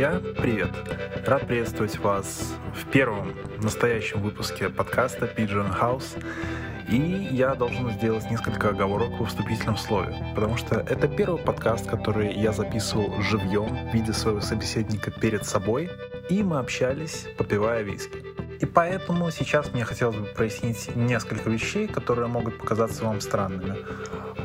[0.00, 0.70] Друзья, привет!
[1.26, 6.18] Рад приветствовать вас в первом настоящем выпуске подкаста Pigeon House.
[6.88, 12.32] И я должен сделать несколько оговорок в вступительном слове, потому что это первый подкаст, который
[12.32, 15.90] я записывал живьем, видя своего собеседника перед собой,
[16.30, 18.29] и мы общались, попивая виски.
[18.60, 23.76] И поэтому сейчас мне хотелось бы прояснить несколько вещей, которые могут показаться вам странными.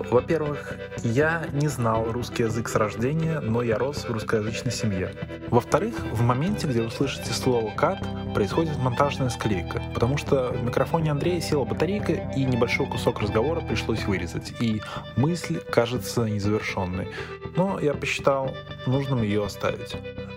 [0.09, 5.11] Во-первых, я не знал русский язык с рождения, но я рос в русскоязычной семье.
[5.49, 7.99] Во-вторых, в моменте, где вы слышите слово «кат»,
[8.33, 14.03] происходит монтажная склейка, потому что в микрофоне Андрея села батарейка, и небольшой кусок разговора пришлось
[14.05, 14.81] вырезать, и
[15.15, 17.09] мысль кажется незавершенной.
[17.57, 18.53] Но я посчитал
[18.85, 19.95] нужным ее оставить.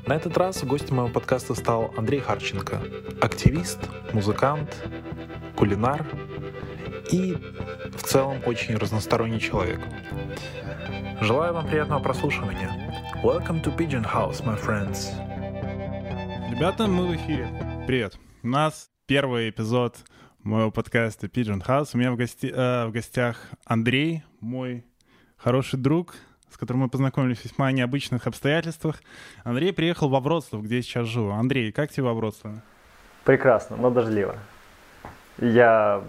[0.09, 2.81] На этот раз гостем моего подкаста стал Андрей Харченко,
[3.21, 3.79] активист,
[4.15, 4.75] музыкант,
[5.55, 6.07] кулинар
[7.13, 7.37] и
[7.95, 9.79] в целом очень разносторонний человек.
[11.21, 12.71] Желаю вам приятного прослушивания.
[13.23, 15.11] Welcome to Pigeon House, my friends.
[16.51, 17.85] Ребята, мы в эфире.
[17.87, 18.19] Привет.
[18.43, 19.99] У нас первый эпизод
[20.43, 21.91] моего подкаста Pigeon House.
[21.93, 22.47] У меня в, гости...
[22.47, 23.37] э, в гостях
[23.67, 24.87] Андрей, мой
[25.37, 26.15] хороший друг,
[26.59, 28.97] с которым мы познакомились в весьма необычных обстоятельствах.
[29.45, 31.31] Андрей приехал во Вроцлав, где я сейчас живу.
[31.31, 32.63] Андрей, как тебе во Вроцлаве?
[33.23, 34.35] Прекрасно, но дождливо.
[35.39, 36.03] Я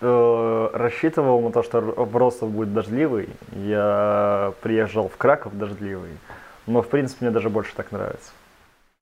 [0.00, 3.28] э, рассчитывал на то, что Вроцлав будет дождливый.
[3.56, 6.12] Я приезжал в Краков дождливый.
[6.68, 8.30] Но, в принципе, мне даже больше так нравится.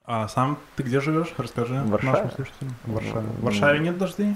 [0.07, 1.35] А сам ты где живешь?
[1.37, 2.13] Расскажи в Варшаве.
[2.13, 2.75] нашим слушателям.
[2.85, 3.27] В Варшаве.
[3.27, 4.35] В Варшаве нет дождей?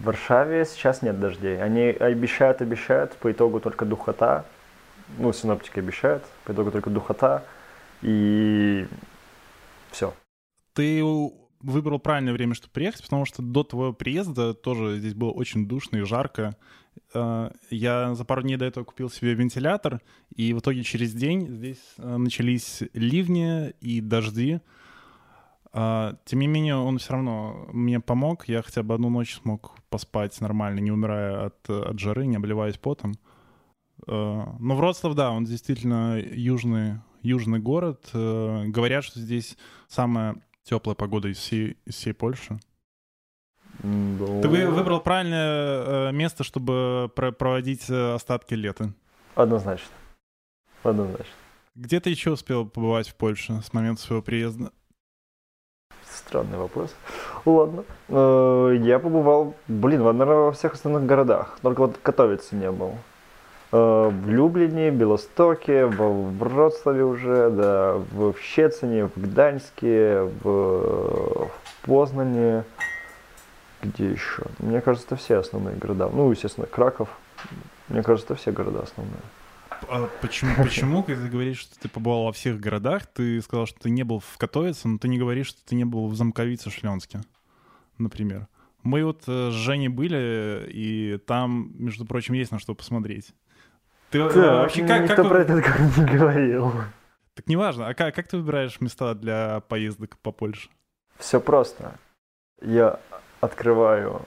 [0.00, 1.62] В Варшаве сейчас нет дождей.
[1.62, 4.44] Они обещают, обещают, по итогу только духота.
[5.16, 7.44] Ну, синоптики обещают, по итогу только духота.
[8.02, 8.86] И
[9.90, 10.14] все.
[10.74, 11.02] Ты
[11.60, 15.98] выбрал правильное время, чтобы приехать, потому что до твоего приезда тоже здесь было очень душно
[15.98, 16.56] и жарко.
[17.14, 20.00] Э, я за пару дней до этого купил себе вентилятор,
[20.34, 24.60] и в итоге через день здесь э, начались ливни и дожди.
[25.72, 28.46] Э, тем не менее, он все равно мне помог.
[28.48, 32.78] Я хотя бы одну ночь смог поспать нормально, не умирая от, от жары, не обливаясь
[32.78, 33.14] потом.
[34.08, 38.08] Но Вроцлав, да, он действительно южный, южный город.
[38.12, 42.58] Говорят, что здесь самая теплая погода из всей, из всей Польши.
[43.82, 44.42] Ну...
[44.42, 48.92] Ты выбрал правильное э, место, чтобы проводить э, остатки лета.
[49.34, 49.88] Однозначно.
[50.82, 51.32] Однозначно.
[51.76, 54.72] Где ты еще успел побывать в Польше с момента своего приезда?
[56.04, 56.92] Странный вопрос.
[57.44, 57.84] Ладно.
[58.08, 61.58] Э, я побывал, блин, наверное, во всех основных городах.
[61.62, 62.94] Только вот Катовице не был.
[63.70, 71.50] В Люблине, Белостоке, в Вроцлаве уже, да, в Щецине, в Гданьске, в
[71.82, 72.64] Познане,
[73.82, 74.44] где еще?
[74.58, 76.08] Мне кажется, это все основные города.
[76.08, 77.10] Ну, естественно, Краков.
[77.88, 79.20] Мне кажется, это все города основные.
[79.88, 83.78] А почему, почему, когда ты говоришь, что ты побывал во всех городах, ты сказал, что
[83.80, 86.70] ты не был в Катовице, но ты не говоришь, что ты не был в Замковице
[86.70, 87.20] Шленске,
[87.96, 88.48] например.
[88.82, 93.34] Мы вот э, с Женей были, и там, между прочим, есть на что посмотреть.
[94.10, 95.02] Ты э, вообще как...
[95.02, 95.28] Никто как...
[95.28, 96.72] про это как не говорил.
[97.34, 97.88] Так неважно.
[97.88, 100.70] А как, как ты выбираешь места для поездок по Польше?
[101.18, 101.92] Все просто.
[102.60, 103.00] Я
[103.40, 104.22] открываю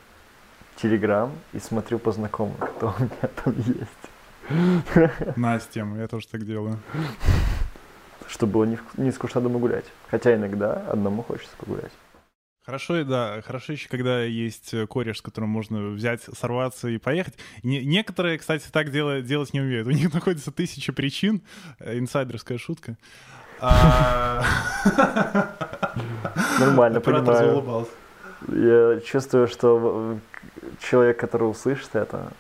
[0.76, 5.38] Телеграм и смотрю по знакомым, кто у меня там есть.
[5.38, 6.80] На тему, я тоже так делаю.
[8.28, 9.86] Чтобы было не, не скучно дома гулять.
[10.10, 11.92] Хотя иногда одному хочется погулять.
[12.64, 17.34] Хорошо, да, хорошо еще, когда есть кореш, с которым можно взять, сорваться и поехать.
[17.64, 19.88] Не, некоторые, кстати, так делать, делать не умеют.
[19.88, 21.42] У них находится тысяча причин.
[21.80, 22.98] Э, инсайдерская шутка.
[23.60, 24.44] А,
[26.60, 27.88] Нормально, понимаю.
[28.48, 30.18] Я чувствую, что
[30.80, 32.32] человек, который услышит это,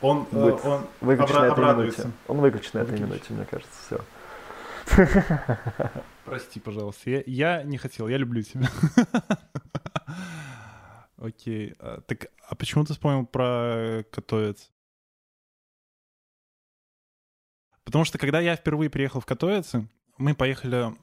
[0.00, 2.10] он, э, будет он выключен на этой минуте.
[2.28, 4.00] Он выключит на этой минуте, мне кажется, все.
[6.24, 7.10] Прости, пожалуйста.
[7.10, 8.68] Я, я не хотел, я люблю тебя.
[11.16, 11.74] Окей.
[11.78, 14.70] А, так, а почему ты вспомнил про Катовец?
[17.84, 20.94] Потому что когда я впервые приехал в Катовице, мы поехали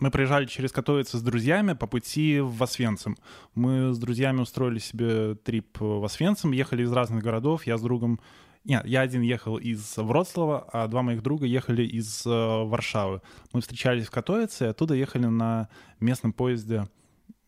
[0.00, 3.16] мы проезжали через Катовице с друзьями по пути в Освенцим.
[3.54, 7.66] Мы с друзьями устроили себе трип в Освенцим, ехали из разных городов.
[7.66, 8.20] Я с другом...
[8.64, 13.20] Нет, я один ехал из Вроцлава, а два моих друга ехали из э, Варшавы.
[13.52, 15.68] Мы встречались в Катовице, и оттуда ехали на
[16.00, 16.88] местном поезде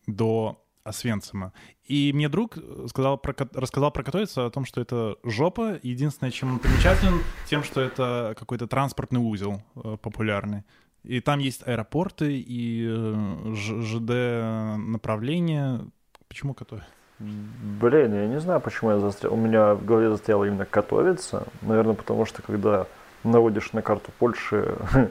[0.05, 1.53] до Освенцима.
[1.83, 5.79] И мне друг сказал про, рассказал про Катовицу о том, что это жопа.
[5.83, 10.63] Единственное, чем он примечателен, тем, что это какой-то транспортный узел э, популярный.
[11.03, 15.81] И там есть аэропорты и э, ЖД направления.
[16.27, 16.87] Почему Катовица?
[17.19, 19.33] Блин, я не знаю, почему я застрял.
[19.33, 21.43] У меня в голове застряло именно Катовица.
[21.61, 22.85] Наверное, потому что когда
[23.23, 24.75] наводишь на карту Польши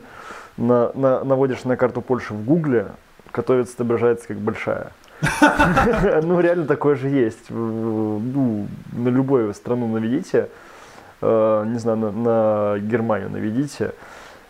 [0.56, 2.92] на, на, наводишь на карту Польши в Гугле,
[3.32, 4.92] Катовец отображается как большая.
[6.22, 7.50] Ну, реально такое же есть.
[7.50, 10.48] Ну, на любую страну наведите,
[11.22, 13.92] э, не знаю, на, на Германию наведите,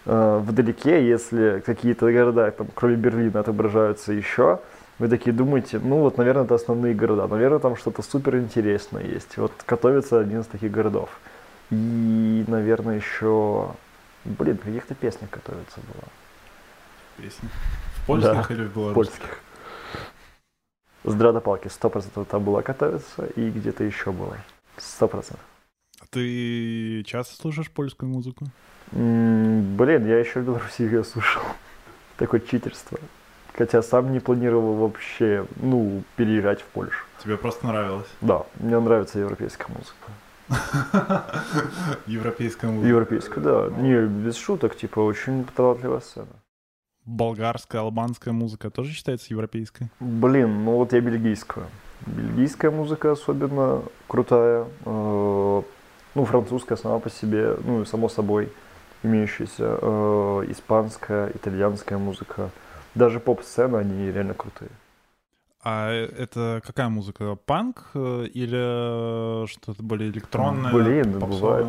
[0.04, 4.60] э, вдалеке, если какие-то города, там, кроме Берлина, отображаются еще,
[4.98, 9.36] вы такие думаете, ну вот, наверное, это основные города, наверное, там что-то супер интересное есть.
[9.36, 11.10] Вот Катовица один из таких городов.
[11.70, 13.70] И, наверное, еще,
[14.24, 16.04] блин, каких-то песнях Катовица была.
[17.18, 17.48] Песни?
[18.02, 18.94] В польских Да, или в В белорусских?
[19.18, 19.40] польских.
[21.04, 24.36] С палки сто процентов там была Катовица и где-то еще было.
[24.76, 25.44] Сто процентов.
[26.00, 28.46] А Ты часто слушаешь польскую музыку?
[28.92, 31.42] М, Блин, я еще в Беларуси ее слушал.
[32.16, 32.98] Такое читерство.
[33.56, 37.04] Хотя сам не планировал вообще, ну, переезжать в Польшу.
[37.22, 38.06] Тебе просто нравилось?
[38.20, 40.12] Да, мне нравится европейская музыка.
[42.06, 42.88] Европейская музыка.
[42.88, 43.68] Европейская, да.
[43.78, 46.26] Не, без шуток, типа, очень талантливая сцена.
[47.06, 49.90] Болгарская, албанская музыка тоже считается европейской?
[50.00, 51.66] Блин, ну вот я бельгийскую.
[52.04, 54.66] Бельгийская музыка особенно крутая.
[54.84, 55.62] Э,
[56.14, 58.48] Ну, французская сама по себе, ну, и само собой
[59.02, 59.78] имеющаяся.
[59.80, 62.50] Э, Испанская, итальянская музыка.
[62.96, 64.70] Даже поп-сцена, они реально крутые.
[65.62, 67.36] А это какая музыка?
[67.44, 70.72] Панк э, или что-то более электронное?
[70.72, 71.62] Блин, попсовое?
[71.62, 71.66] бывает.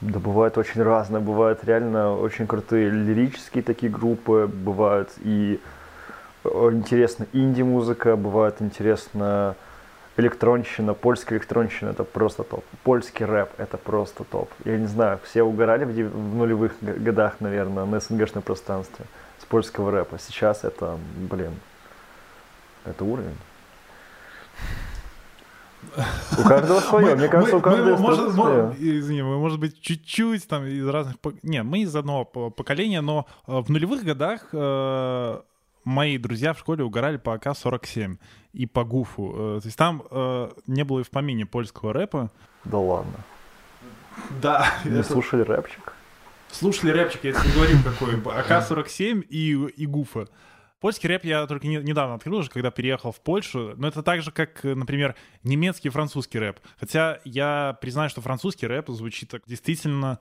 [0.00, 1.20] Да бывает очень разное.
[1.20, 4.50] Бывают реально очень крутые лирические такие группы.
[4.52, 5.60] Бывают и
[6.44, 9.54] э, интересно инди-музыка, бывает интересно
[10.16, 12.64] электронщина, польская электронщина, это просто топ.
[12.84, 14.50] Польский рэп, это просто топ.
[14.64, 19.21] Я не знаю, все угорали в, в нулевых годах, наверное, на СНГшном пространстве с
[19.52, 20.18] польского рэпа.
[20.18, 20.98] Сейчас это,
[21.30, 21.52] блин,
[22.86, 23.36] это уровень.
[26.38, 27.14] У каждого свое.
[27.16, 28.98] Мне кажется, у каждого может, страны свое.
[28.98, 31.16] извини, мы, может быть, чуть-чуть там из разных...
[31.42, 35.40] Не, мы из одного по- поколения, но э, в нулевых годах э,
[35.84, 38.16] мои друзья в школе угорали по АК-47
[38.54, 39.34] и по ГУФу.
[39.34, 42.30] Э, то есть там э, не было и в помине польского рэпа.
[42.64, 43.20] Да ладно.
[44.40, 44.66] Да.
[44.86, 45.91] Не слушали рэпчик?
[46.52, 48.14] Слушали рэпчик, я тебе говорю, какой.
[48.40, 50.28] АК-47 и, и ГУФа.
[50.80, 53.74] Польский рэп я только не- недавно открыл уже, когда переехал в Польшу.
[53.76, 55.14] Но это так же, как, например,
[55.44, 56.58] немецкий и французский рэп.
[56.78, 60.18] Хотя я признаю, что французский рэп звучит так действительно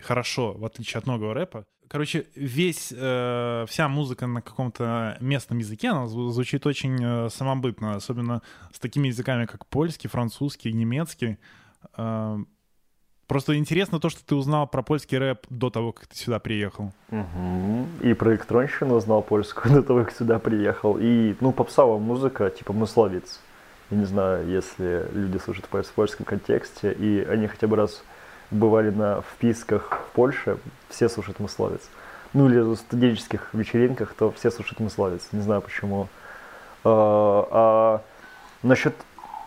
[0.00, 1.66] хорошо, в отличие от многого рэпа.
[1.88, 7.96] Короче, весь, э, вся музыка на каком-то местном языке, она зву- звучит очень э, самобытно,
[7.96, 8.42] особенно
[8.72, 11.38] с такими языками, как польский, французский, немецкий.
[11.96, 12.36] Э,
[13.30, 16.90] просто интересно то, что ты узнал про польский рэп до того, как ты сюда приехал.
[17.10, 17.86] Мгм.
[18.00, 20.98] И про электронщину узнал польскую до того, как сюда приехал.
[21.00, 23.38] И, ну, попсовая музыка, типа «Мысловец».
[23.90, 28.02] Я не знаю, если люди слушают в польском контексте, и они хотя бы раз
[28.50, 31.82] бывали на вписках в Польше, все слушают «Мысловец».
[32.32, 35.28] Ну, или на студенческих вечеринках, то все слушают «Мысловец».
[35.30, 36.08] Не знаю почему.
[36.82, 38.02] А, а
[38.64, 38.94] насчет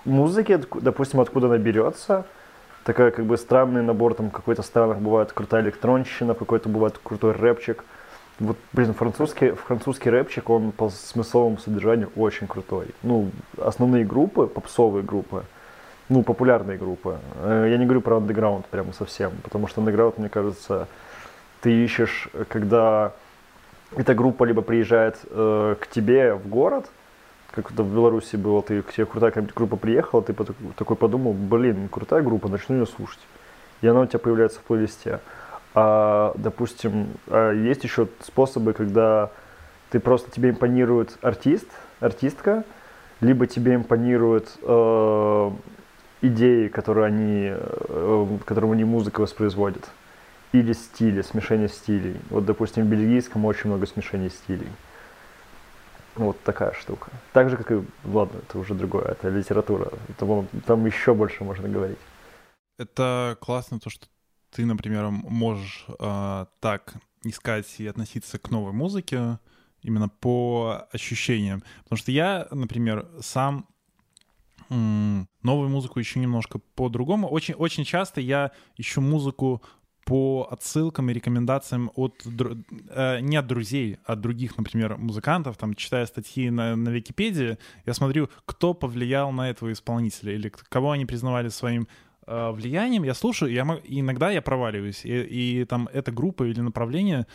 [0.06, 2.25] музыки, допустим, откуда она берется,
[2.83, 7.83] такая как бы странный набор, там какой-то странах бывает крутая электронщина, какой-то бывает крутой рэпчик.
[8.39, 12.88] Вот, блин, французский, французский рэпчик, он по смысловому содержанию очень крутой.
[13.03, 15.44] Ну, основные группы, попсовые группы,
[16.09, 17.19] ну, популярные группы.
[17.35, 20.87] Э, Я не говорю про андеграунд прямо совсем, потому что андеграунд, мне кажется,
[21.61, 23.13] ты ищешь, когда
[23.95, 26.90] эта группа либо приезжает э, к тебе в город,
[27.54, 30.33] как это в Беларуси было, ты к тебе крутая группа приехала, ты
[30.76, 33.19] такой подумал, блин, крутая группа, начну ее слушать.
[33.81, 35.19] И она у тебя появляется в плейлисте.
[35.76, 39.30] А, допустим, а есть еще способы, когда
[39.92, 41.68] ты просто тебе импонирует артист,
[42.00, 42.64] артистка,
[43.22, 45.52] либо тебе импонируют э,
[46.22, 49.90] идеи, которые они, э, которым они музыка воспроизводят.
[50.54, 52.18] Или стили, смешение стилей.
[52.30, 54.69] Вот, допустим, в бельгийском очень много смешений стилей.
[56.15, 57.11] Вот такая штука.
[57.31, 59.91] Так же, как и, ладно, это уже другое, это литература.
[60.17, 61.97] Там, там еще больше можно говорить.
[62.77, 64.07] Это классно, то, что
[64.51, 66.93] ты, например, можешь э, так
[67.23, 69.39] искать и относиться к новой музыке
[69.81, 71.63] именно по ощущениям.
[71.83, 73.67] Потому что я, например, сам
[74.69, 77.27] новую музыку ищу немножко по-другому.
[77.27, 79.61] Очень, очень часто я ищу музыку
[80.06, 82.26] по отсылкам и рекомендациям от
[82.90, 85.57] э, не от друзей, а от других, например, музыкантов.
[85.57, 90.92] Там, читая статьи на, на Википедии, я смотрю, кто повлиял на этого исполнителя или кого
[90.92, 91.88] они признавали своим
[92.28, 93.04] э, влиянием.
[93.04, 97.26] Я слушаю, я, иногда я проваливаюсь, и, и там эта группа или направление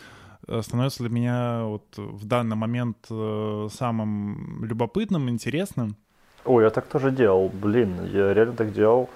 [0.47, 5.95] э, становится для меня вот в данный момент э, самым любопытным, интересным.
[6.45, 9.09] Ой, я так тоже делал, блин, я реально так делал.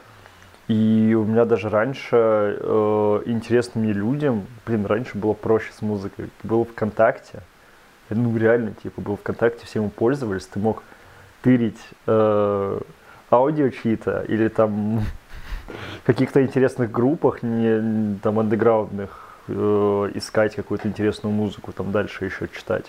[0.68, 2.16] И у меня даже раньше
[2.60, 6.30] э, интересными людям, блин, раньше было проще с музыкой.
[6.44, 7.42] Было ВКонтакте,
[8.10, 10.84] ну реально, типа, был ВКонтакте, все ему пользовались, ты мог
[11.42, 12.80] тырить э,
[13.30, 15.02] аудио чьи-то или там
[16.06, 22.86] каких-то интересных группах, не там андеграундных, э, искать какую-то интересную музыку, там дальше еще читать.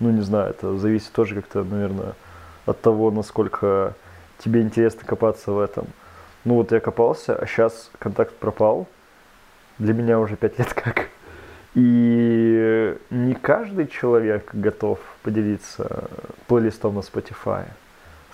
[0.00, 2.14] Ну, не знаю, это зависит тоже как-то, наверное,
[2.66, 3.94] от того, насколько
[4.38, 5.86] тебе интересно копаться в этом.
[6.44, 8.86] Ну вот я копался, а сейчас контакт пропал.
[9.78, 11.08] Для меня уже пять лет как.
[11.74, 16.08] И не каждый человек готов поделиться
[16.46, 17.66] плейлистом на Spotify,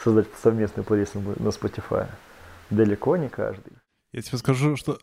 [0.02, 2.06] создать совместный плейлист на Spotify.
[2.70, 3.72] Далеко не каждый.
[4.12, 4.98] Я тебе скажу, что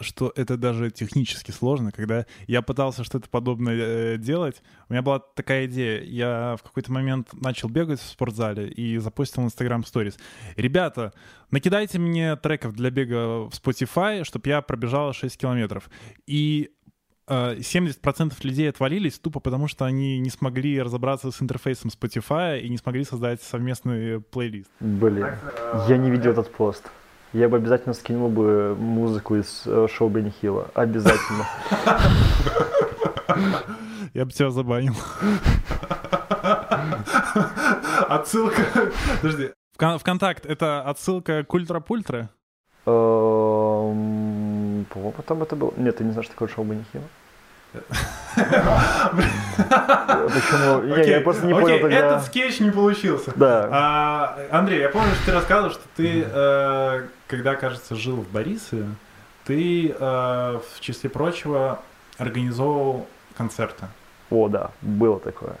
[0.00, 1.92] что это даже технически сложно.
[1.92, 6.02] Когда я пытался что-то подобное э, делать, у меня была такая идея.
[6.02, 10.18] Я в какой-то момент начал бегать в спортзале и запустил Instagram Stories.
[10.56, 11.12] Ребята,
[11.50, 15.90] накидайте мне треков для бега в Spotify, чтобы я пробежал 6 километров.
[16.26, 16.70] И
[17.26, 22.68] 70% э, людей отвалились тупо потому, что они не смогли разобраться с интерфейсом Spotify и
[22.68, 24.70] не смогли создать совместный плейлист.
[24.80, 25.28] Блин,
[25.88, 26.90] я не видел этот пост
[27.34, 30.68] я бы обязательно скинул бы музыку из э, шоу Бенни Хилла.
[30.72, 31.46] Обязательно.
[34.14, 34.94] Я бы тебя забанил.
[38.08, 38.62] Отсылка...
[39.20, 39.50] Подожди.
[39.76, 42.30] Вконтакт— это отсылка к Ультра-Пультра?
[42.86, 45.72] Эм, по-моему, там это было...
[45.76, 47.08] Нет, ты не знаешь, что такое шоу Бенни Хилла?
[50.34, 50.94] Почему?
[50.96, 51.96] Я просто не понял тогда.
[51.96, 53.32] Этот скетч не получился.
[53.36, 53.68] Да.
[53.70, 58.86] А, Андрей, я помню, что ты рассказывал, что ты, э, когда, кажется, жил в Борисове,
[59.44, 61.80] ты, э, в числе прочего,
[62.16, 63.86] организовывал концерты.
[64.30, 65.56] О, да, было такое.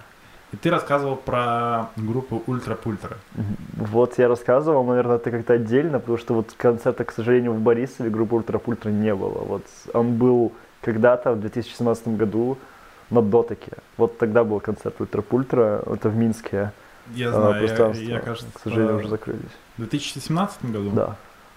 [0.52, 3.16] И ты рассказывал про группу Ультра Пультра.
[3.72, 8.08] Вот я рассказывал, наверное, это как-то отдельно, потому что вот концерта, к сожалению, в Борисове
[8.08, 9.38] группы Ультра Пультра не было.
[9.40, 12.56] Вот он был когда-то в 2017 году
[13.10, 13.72] на Дотеке.
[13.96, 16.72] Вот тогда был концерт Ультра-Пультра, это в Минске.
[17.14, 19.42] Я знаю, я, я, кажется, к сожалению, уже закрылись.
[19.76, 20.90] В 2017 году?
[20.90, 21.16] Да,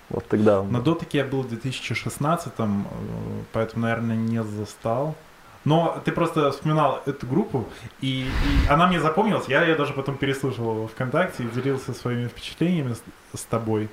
[0.09, 0.63] вот тогда.
[0.63, 2.67] На Дотеке я был в 2016, э,
[3.51, 5.15] поэтому, наверное, не застал.
[5.65, 7.65] Но ты просто вспоминал эту группу,
[7.99, 9.49] и, и она мне запомнилась.
[9.49, 13.03] Я ее даже потом переслушивал ВКонтакте и делился своими впечатлениями с,
[13.37, 13.89] с тобой.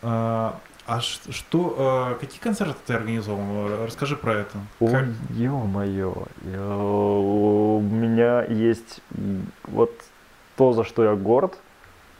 [0.00, 3.84] А, а что, э, какие концерты ты организовал?
[3.84, 4.58] Расскажи про это.
[4.80, 6.26] Ой, ё-моё.
[6.44, 9.00] У меня есть
[9.64, 9.92] вот
[10.56, 11.58] то, за что я горд,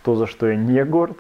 [0.05, 1.19] то, за что я не горд,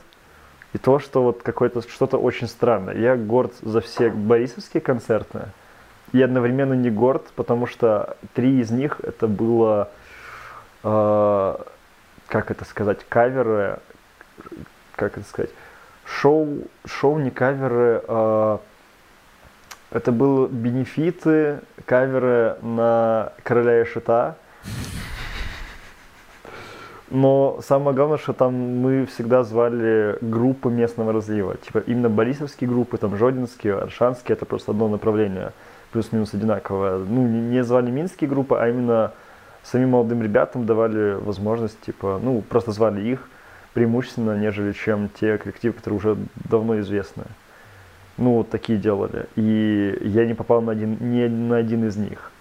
[0.73, 2.97] и то, что вот какое-то что-то очень странное.
[2.97, 5.49] Я горд за все борисовские концерты,
[6.12, 9.91] и одновременно не горд, потому что три из них это было,
[10.83, 11.55] э,
[12.29, 13.79] как это сказать, каверы,
[14.97, 15.50] как это сказать,
[16.05, 18.61] шоу, шоу не каверы, а
[19.91, 24.37] это были бенефиты, каверы на Короля и Шита.
[27.12, 31.59] Но самое главное, что там мы всегда звали группы местного разлива.
[31.59, 35.52] Типа именно борисовские группы, там жодинские, аршанские, это просто одно направление,
[35.92, 36.97] плюс-минус одинаковое.
[36.97, 39.12] Ну, не звали минские группы, а именно
[39.62, 43.28] самим молодым ребятам давали возможность, типа, ну, просто звали их,
[43.75, 46.16] преимущественно, нежели чем те коллективы, которые уже
[46.49, 47.25] давно известны.
[48.16, 49.26] Ну, вот такие делали.
[49.37, 52.32] И я не попал на один, ни на один из них.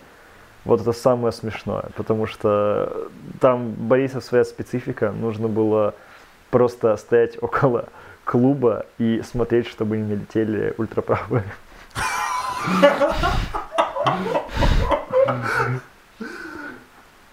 [0.66, 5.96] Вот это самое смешное, потому что там Борисов своя специфика, нужно было
[6.52, 7.90] просто стоять около
[8.26, 11.46] клуба и смотреть, чтобы не летели ультраправые.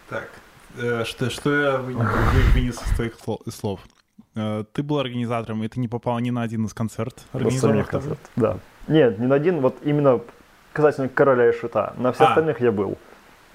[0.09, 0.29] Так,
[0.81, 3.15] Э, что, что я вынес из твоих
[3.53, 3.81] слов?
[4.35, 7.25] Э, ты был организатором, и ты не попал ни на один из концертов.
[7.33, 8.59] Организованных концерт, да.
[8.87, 10.21] Нет, ни на один, вот именно
[10.73, 11.95] касательно короля и шута.
[11.97, 12.31] На всех а.
[12.31, 12.97] остальных я был.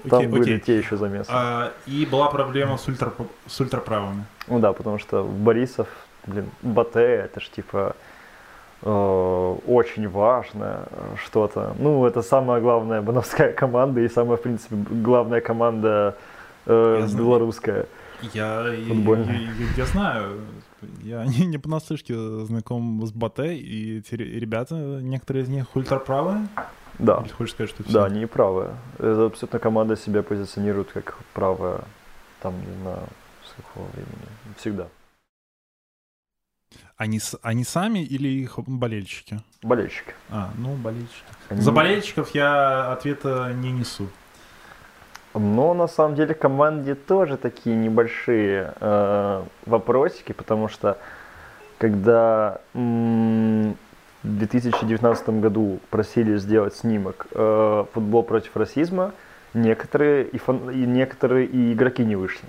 [0.09, 0.59] Там окей, были окей.
[0.59, 1.29] те еще замесы.
[1.29, 3.13] А, и была проблема с, ультра,
[3.47, 4.25] с ультраправыми.
[4.47, 5.87] Ну да, потому что Борисов,
[6.27, 7.95] блин, Батэ, это ж типа
[8.81, 10.87] э, очень важно
[11.23, 11.75] что-то.
[11.79, 16.17] Ну, это самая главная бановская команда и самая, в принципе, главная команда
[16.65, 17.85] э, белорусская.
[18.33, 20.39] Я, я, я, я знаю,
[21.01, 26.47] я не, не понаслышке знаком с Батэ, и эти ребята, некоторые из них ультраправые.
[26.99, 27.21] Да.
[27.23, 27.93] Или хочешь сказать, что все?
[27.93, 28.75] Да, они правые.
[28.99, 31.81] Это абсолютно команда себя позиционирует как правая,
[32.41, 33.07] там, не знаю,
[33.45, 34.27] с какого времени.
[34.57, 34.87] Всегда.
[36.97, 39.41] Они, они сами или их болельщики?
[39.61, 40.13] Болельщики.
[40.29, 41.23] А, ну, болельщики.
[41.49, 41.61] Они...
[41.61, 44.07] За болельщиков я ответа не несу.
[45.33, 50.99] Но на самом деле команде тоже такие небольшие э, вопросики, потому что
[51.79, 53.75] когда м-
[54.23, 59.13] в 2019 году просили сделать снимок э, «Футбол против расизма»,
[59.53, 62.47] некоторые и, фан, и некоторые и игроки не вышли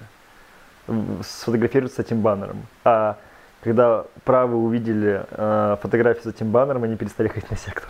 [1.23, 2.67] сфотографироваться с этим баннером.
[2.85, 3.19] А
[3.63, 7.89] когда правые увидели э, фотографии с этим баннером, они перестали ходить на сектор.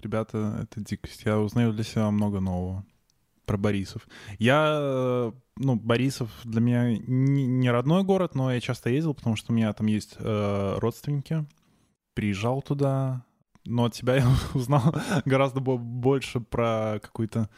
[0.00, 1.22] Ребята, это дикость.
[1.24, 2.84] Я узнаю для себя много нового
[3.48, 4.06] про Борисов.
[4.38, 9.52] Я, э, ну, Борисов для меня не родной город, но я часто ездил, потому что
[9.52, 11.46] у меня там есть э, родственники.
[12.14, 13.24] Приезжал туда,
[13.64, 17.48] но от тебя я узнал гораздо больше про какую-то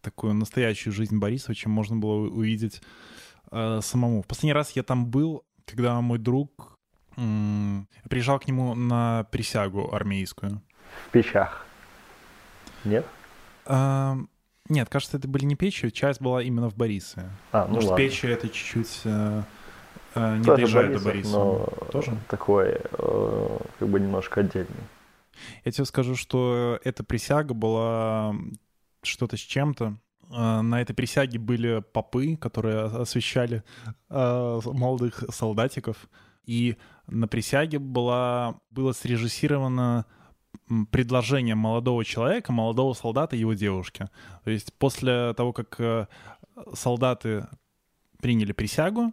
[0.00, 2.80] такую настоящую жизнь Борисова, чем можно было увидеть
[3.50, 4.22] э, самому.
[4.22, 6.78] В последний раз я там был, когда мой друг
[7.18, 10.62] м- приезжал к нему на присягу армейскую.
[11.08, 11.66] В печах.
[12.84, 13.06] Нет?
[13.66, 14.16] А,
[14.68, 17.28] нет, кажется, это были не печи, часть была именно в Борисове.
[17.52, 18.04] А, ну Может, ладно.
[18.04, 19.42] печи это чуть-чуть э,
[20.14, 21.44] э, не Тоже доезжает Борисов, до Борисова.
[21.82, 22.16] но Тоже?
[22.28, 24.84] такой, э, как бы немножко отдельный.
[25.64, 28.34] Я тебе скажу, что эта присяга была
[29.02, 29.98] что-то с чем-то.
[30.30, 33.62] А, на этой присяге были попы, которые освещали
[34.08, 36.08] э, молодых солдатиков.
[36.46, 40.06] И на присяге была, было срежиссировано
[40.90, 44.08] предложение молодого человека, молодого солдата и его девушки.
[44.44, 46.06] То есть после того, как э,
[46.72, 47.46] солдаты
[48.20, 49.12] приняли присягу,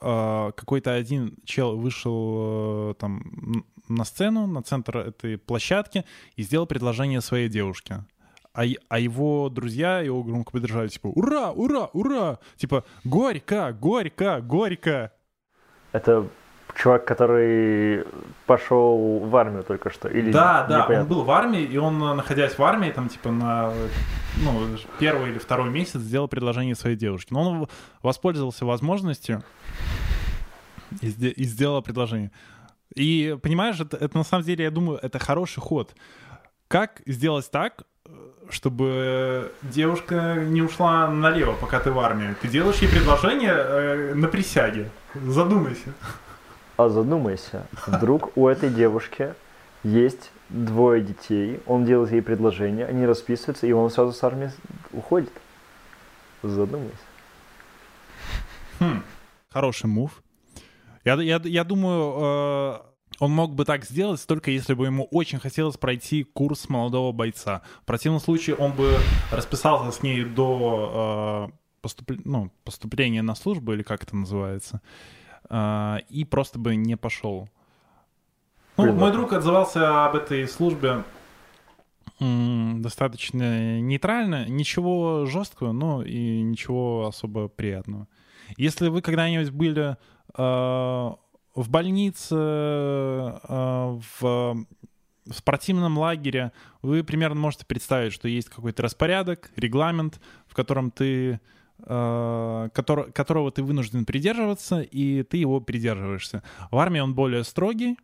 [0.00, 6.04] э, какой-то один чел вышел там на сцену, на центр этой площадки
[6.36, 8.04] и сделал предложение своей девушке.
[8.52, 15.12] А, а его друзья его громко поддержали, типа, ура, ура, ура, типа, горько, горько, горько.
[15.90, 16.28] Это
[16.74, 18.04] чувак, который
[18.46, 21.02] пошел в армию только что, или Да, да, непонятно?
[21.02, 23.72] он был в армии, и он, находясь в армии, там, типа, на
[24.42, 24.66] ну,
[24.98, 27.34] первый или второй месяц сделал предложение своей девушке.
[27.34, 27.68] Но он
[28.02, 29.42] воспользовался возможностью
[31.00, 32.30] и, и сделал предложение.
[32.94, 35.94] И, понимаешь, это, это на самом деле, я думаю, это хороший ход.
[36.68, 37.84] Как сделать так,
[38.50, 42.34] чтобы девушка не ушла налево, пока ты в армии.
[42.42, 44.90] Ты делаешь ей предложение э, на присяге.
[45.14, 45.94] Задумайся.
[46.76, 49.34] А задумайся, вдруг у этой девушки
[49.84, 54.50] есть двое детей, он делает ей предложение, они расписываются, и он сразу с армии
[54.92, 55.32] уходит.
[56.42, 56.96] Задумайся.
[58.80, 59.02] Хм,
[59.50, 60.22] хороший мув.
[61.04, 65.38] Я, я, я думаю, э, он мог бы так сделать, только если бы ему очень
[65.38, 67.62] хотелось пройти курс молодого бойца.
[67.82, 68.96] В противном случае он бы
[69.30, 72.12] расписался с ней до э, поступ...
[72.24, 74.80] ну, поступления на службу, или как это называется,
[75.50, 77.48] и просто бы не пошел.
[78.76, 81.04] Ну, мой друг отзывался об этой службе
[82.20, 88.08] достаточно нейтрально, ничего жесткого, но и ничего особо приятного.
[88.56, 89.96] Если вы когда-нибудь были
[90.36, 90.42] э,
[91.54, 96.52] в больнице, э, в, в спортивном лагере,
[96.82, 101.40] вы примерно можете представить, что есть какой-то распорядок, регламент, в котором ты
[101.78, 106.42] который, которого ты вынужден придерживаться, и ты его придерживаешься.
[106.70, 107.98] В армии он более строгий,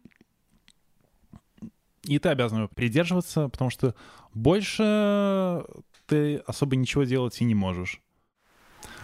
[2.04, 3.94] и ты обязан его придерживаться, потому что
[4.34, 5.64] больше
[6.06, 8.00] ты особо ничего делать и не можешь.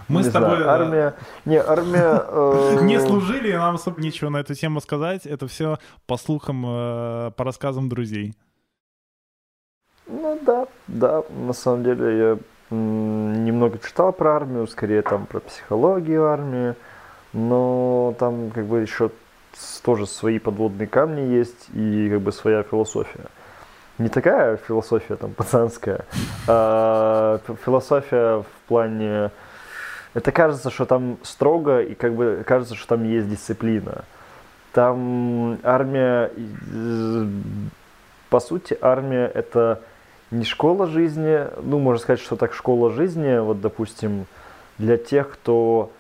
[0.09, 0.57] Мы не с тобой...
[0.57, 1.15] Знаю, армия...
[1.45, 2.23] Не, армия...
[2.29, 2.79] Э...
[2.83, 5.27] не служили, и нам особо ничего на эту тему сказать.
[5.27, 8.35] Это все по слухам, э, по рассказам друзей.
[10.07, 11.25] Ну да, да.
[11.31, 12.39] На самом деле я
[12.71, 16.75] немного читал про армию, скорее там про психологию армии.
[17.33, 19.11] Но там как бы еще
[19.83, 23.27] тоже свои подводные камни есть и как бы своя философия.
[23.99, 26.05] Не такая философия там пацанская,
[26.47, 29.31] а философия в плане
[30.13, 34.05] это кажется, что там строго, и как бы кажется, что там есть дисциплина.
[34.73, 36.31] Там армия,
[38.29, 39.81] по сути, армия это
[40.31, 44.27] не школа жизни, ну, можно сказать, что так школа жизни, вот, допустим,
[44.79, 45.91] для тех, кто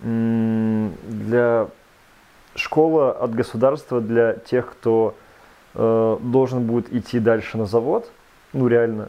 [0.00, 1.68] для
[2.54, 5.14] школа от государства для тех, кто
[5.74, 8.10] э, должен будет идти дальше на завод,
[8.52, 9.08] ну реально,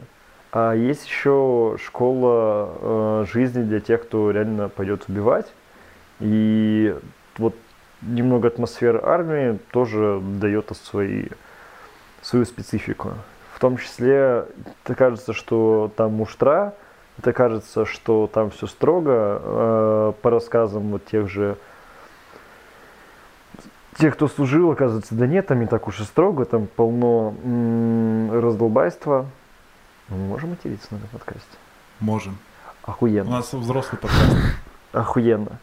[0.52, 5.52] а есть еще школа э, жизни для тех, кто реально пойдет убивать.
[6.20, 6.94] И
[7.36, 7.54] вот
[8.00, 11.26] немного атмосферы армии тоже дает свои,
[12.22, 13.12] свою специфику.
[13.56, 14.44] В том числе,
[14.84, 16.74] это кажется, что там муштра,
[17.16, 21.56] это кажется, что там все строго, э, по рассказам вот тех же
[23.96, 28.30] тех, кто служил, оказывается, да нет, там не так уж и строго, там полно м-
[28.42, 29.24] раздолбайства,
[30.08, 31.56] мы можем материться на этом подкасте?
[31.98, 32.36] Можем.
[32.82, 33.30] Охуенно.
[33.30, 34.36] У нас взрослый подкаст.
[34.92, 35.60] Охуенно.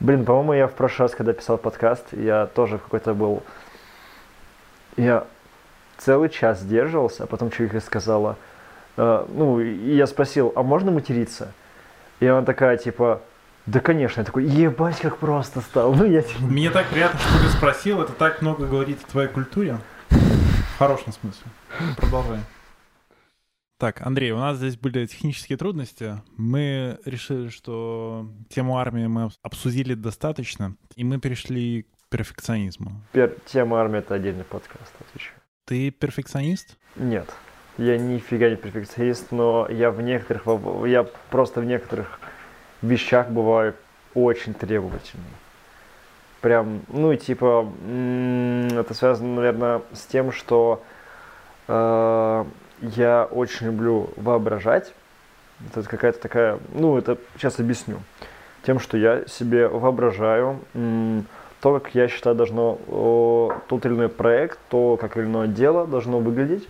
[0.00, 3.42] Блин, по-моему, я в прошлый раз, когда писал подкаст, я тоже какой-то был...
[4.96, 5.26] Я
[6.00, 8.36] целый час сдерживался, а потом человек сказала...
[8.96, 11.52] Э, ну, и я спросил, а можно материться?
[12.20, 13.22] И она такая, типа,
[13.66, 14.20] да, конечно.
[14.20, 15.94] Я такой, ебать, как просто стал.
[15.94, 16.24] Ну, я...
[16.40, 18.02] Мне так приятно, что ты спросил.
[18.02, 19.78] Это так много говорит о твоей культуре.
[20.08, 21.50] В хорошем смысле.
[21.96, 22.40] Продолжай.
[23.78, 26.20] Так, Андрей, у нас здесь были технические трудности.
[26.36, 32.90] Мы решили, что тему армии мы обсудили достаточно, и мы перешли к перфекционизму.
[33.12, 33.36] Пер...
[33.46, 35.39] Тема армии— это отдельный подкаст, отвечаю.
[35.66, 36.76] Ты перфекционист?
[36.96, 37.28] Нет.
[37.78, 40.42] Я нифига не перфекционист, но я в некоторых...
[40.86, 42.20] Я просто в некоторых
[42.82, 43.74] вещах бываю
[44.14, 45.24] очень требовательный.
[46.40, 47.70] Прям, ну типа,
[48.72, 50.82] это связано, наверное, с тем, что
[51.68, 52.44] э,
[52.80, 54.94] я очень люблю воображать.
[55.68, 57.98] Это какая-то такая, ну это сейчас объясню.
[58.62, 61.26] Тем, что я себе воображаю м,
[61.60, 62.78] то, как я считаю должно
[63.68, 66.66] тот или иной проект, то, как или иное дело должно выглядеть.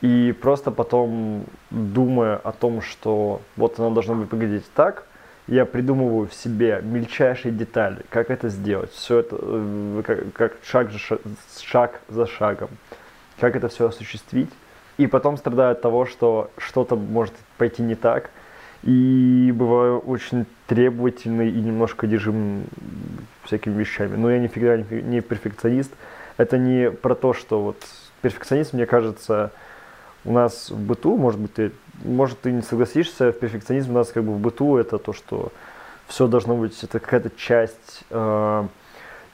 [0.00, 5.04] И просто потом, думая о том, что вот оно должно выглядеть так,
[5.46, 10.90] я придумываю в себе мельчайшие детали, как это сделать, все это э, как, как шаг,
[10.92, 10.98] за,
[11.60, 12.70] шаг за шагом,
[13.38, 14.50] как это все осуществить.
[14.96, 18.30] И потом страдаю от того, что что-то может пойти не так.
[18.82, 22.64] И бываю очень требовательный и немножко одержим
[23.44, 24.16] всякими вещами.
[24.16, 25.92] Но я нифига не перфекционист.
[26.38, 27.76] Это не про то, что вот
[28.22, 29.52] перфекционизм, мне кажется,
[30.24, 31.72] у нас в быту, может быть, ты,
[32.04, 35.52] может, ты не согласишься, в перфекционизме у нас как бы в быту это то, что
[36.06, 38.66] все должно быть, это какая-то часть э,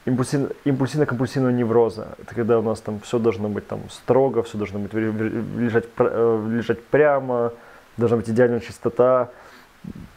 [0.05, 2.15] импульсивно, импульсивно-компульсивного невроза.
[2.19, 6.47] Это когда у нас там все должно быть там строго, все должно быть лежать, э,
[6.49, 7.53] лежать прямо,
[7.97, 9.29] должна быть идеальная чистота.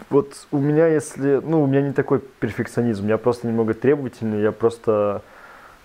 [0.08, 4.52] Вот у меня, если, ну, у меня не такой перфекционизм, я просто немного требовательный, я
[4.52, 5.22] просто,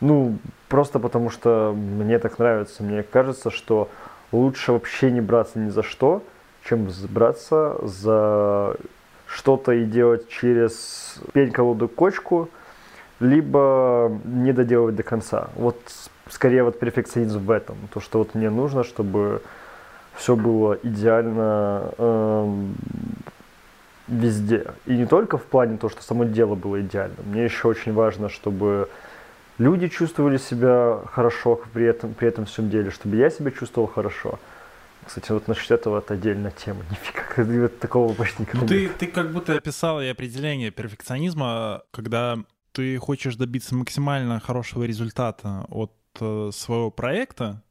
[0.01, 2.83] ну, просто потому что мне так нравится.
[2.83, 3.89] Мне кажется, что
[4.31, 6.23] лучше вообще не браться ни за что,
[6.63, 8.75] чем браться за
[9.27, 12.49] что-то и делать через пень, колоду, кочку,
[13.19, 15.49] либо не доделывать до конца.
[15.55, 15.77] Вот
[16.29, 17.75] скорее вот перфекционизм в этом.
[17.93, 19.41] То, что вот мне нужно, чтобы
[20.15, 22.65] все было идеально э,
[24.07, 24.65] везде.
[24.85, 27.17] И не только в плане того, что само дело было идеально.
[27.25, 28.89] Мне еще очень важно, чтобы
[29.57, 34.39] люди чувствовали себя хорошо при этом, при этом всем деле, чтобы я себя чувствовал хорошо.
[35.05, 36.79] Кстати, вот насчет этого это отдельная тема.
[36.89, 42.37] Нифига, такого почти никогда ну, ты, ты как будто описал и определение перфекционизма, когда
[42.71, 47.61] ты хочешь добиться максимально хорошего результата от э, своего проекта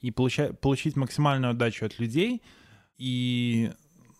[0.00, 2.42] и получа- получить максимальную отдачу от людей.
[2.96, 3.72] И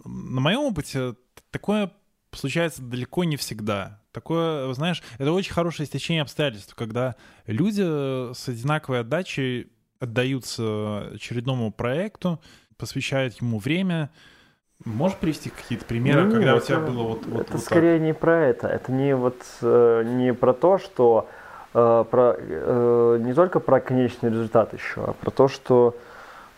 [0.05, 1.15] на моем опыте
[1.51, 1.93] такое
[2.33, 4.03] случается далеко не всегда.
[4.13, 7.15] Такое, знаешь, это очень хорошее стечение обстоятельств, когда
[7.47, 12.41] люди с одинаковой отдачей отдаются очередному проекту,
[12.77, 14.11] посвящают ему время.
[14.85, 17.99] Можешь привести какие-то примеры, ну, когда это, у тебя было вот, вот Это вот скорее
[17.99, 18.07] так?
[18.07, 18.69] не про это.
[18.69, 21.29] Это не вот э, не про то, что
[21.79, 25.95] э, про э, не только про конечный результат еще, а про то, что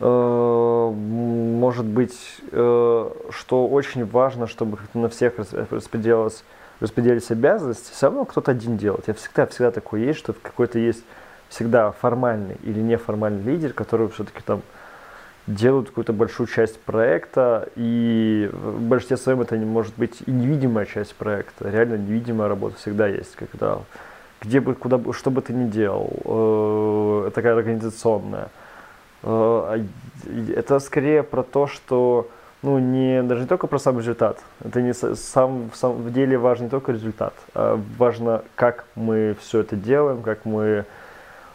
[0.00, 2.18] э, может быть,
[2.52, 5.34] э, что очень важно, чтобы на всех
[5.70, 6.44] распределилось
[6.80, 9.06] распределились обязанности, все равно кто-то один делает.
[9.06, 11.04] Я всегда, всегда такой есть, что какой-то есть
[11.50, 14.62] всегда формальный или неформальный лидер, который все-таки там
[15.46, 20.86] делают какую-то большую часть проекта, и в большинстве своем это не может быть и невидимая
[20.86, 21.68] часть проекта.
[21.68, 23.80] Реально невидимая работа всегда есть, когда
[24.40, 28.48] где бы, куда бы, что бы ты ни делал, э, такая организационная.
[29.22, 29.84] Э,
[30.54, 32.28] это скорее про то, что
[32.62, 34.38] ну, не, даже не только про сам результат.
[34.62, 39.76] Это не сам, в деле важен не только результат, а важно, как мы все это
[39.76, 40.84] делаем, как мы э,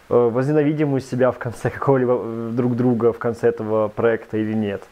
[0.10, 4.84] возненавидим мы себя в конце какого-либо э, друг друга в конце этого проекта или нет.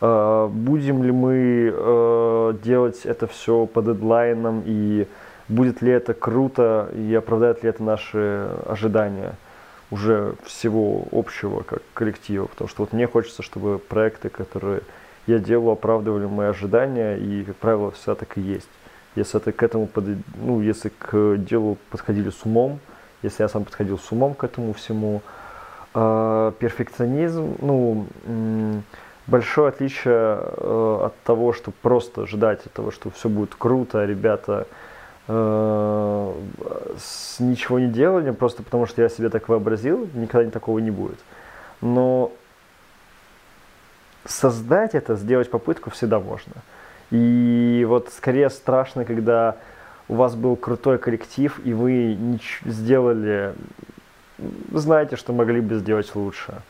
[0.00, 5.06] Э, будем ли мы делать это все по дедлайнам и
[5.48, 9.34] будет ли это круто и оправдает ли это наши ожидания
[9.90, 12.46] уже всего общего как коллектива.
[12.46, 14.82] Потому что вот мне хочется, чтобы проекты, которые
[15.26, 18.68] я делал, оправдывали мои ожидания, и, как правило, всегда так и есть.
[19.14, 20.04] Если это к этому, под,
[20.36, 22.80] ну, если к делу подходили с умом,
[23.22, 25.22] если я сам подходил с умом к этому всему,
[25.94, 28.06] э, перфекционизм, ну,
[29.26, 34.66] большое отличие э, от того, что просто ждать от того, что все будет круто, ребята,
[35.28, 41.18] с ничего не деланием, просто потому что я себе так вообразил, никогда такого не будет.
[41.82, 42.32] Но
[44.24, 46.54] создать это, сделать попытку всегда можно.
[47.10, 49.56] И вот скорее страшно, когда
[50.08, 52.18] у вас был крутой коллектив, и вы
[52.64, 53.52] сделали,
[54.72, 56.62] знаете, что могли бы сделать лучше.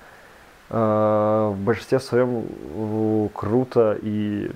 [0.71, 4.51] А, в большинстве своем круто и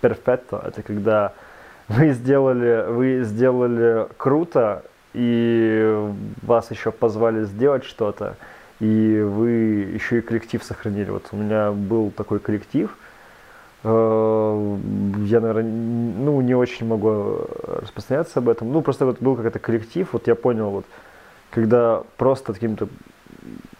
[0.00, 0.62] перфетто.
[0.66, 1.32] Это когда
[1.88, 6.10] вы сделали, вы сделали круто, и
[6.42, 8.36] вас еще позвали сделать что-то,
[8.80, 11.10] и вы еще и коллектив сохранили.
[11.10, 12.96] Вот у меня был такой коллектив,
[13.84, 14.76] э,
[15.24, 18.72] я, наверное, ну, не очень могу распространяться об этом.
[18.72, 20.84] Ну, просто вот был какой-то коллектив, вот я понял, вот,
[21.50, 22.88] когда просто каким-то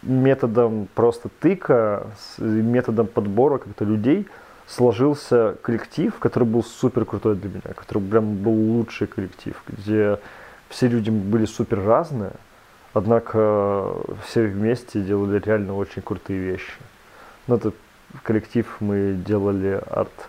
[0.03, 2.07] методом просто тыка,
[2.39, 4.29] методом подбора как-то людей
[4.67, 10.19] сложился коллектив, который был супер крутой для меня, который прям был лучший коллектив, где
[10.69, 12.33] все люди были супер разные,
[12.93, 16.73] однако все вместе делали реально очень крутые вещи.
[17.47, 17.73] Ну, это
[18.23, 20.29] коллектив, мы делали арт...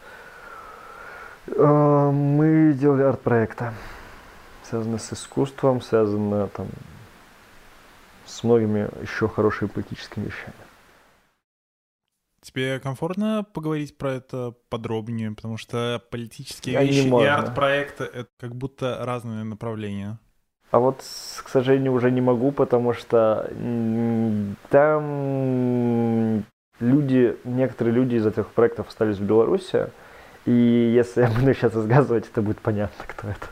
[1.48, 3.71] Э, мы делали арт-проекты,
[4.63, 6.67] связанные с искусством, связанные там
[8.26, 10.64] с многими еще хорошими политическими вещами.
[12.45, 18.55] Тебе комфортно поговорить про это подробнее, потому что политические Я вещи и арт-проекты— это как
[18.55, 20.19] будто разные направления.
[20.69, 23.49] А вот, к сожалению, уже не могу, потому что
[24.69, 26.45] там
[26.79, 29.89] люди, некоторые люди из этих проектов остались в Беларуси,
[30.45, 33.47] и если я буду сейчас рассказывать, это будет понятно, кто это.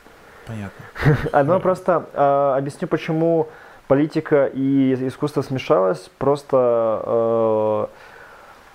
[0.45, 0.85] Понятно.
[1.31, 3.47] Оно просто, э, объясню, почему
[3.87, 8.12] политика и искусство смешалось, просто э,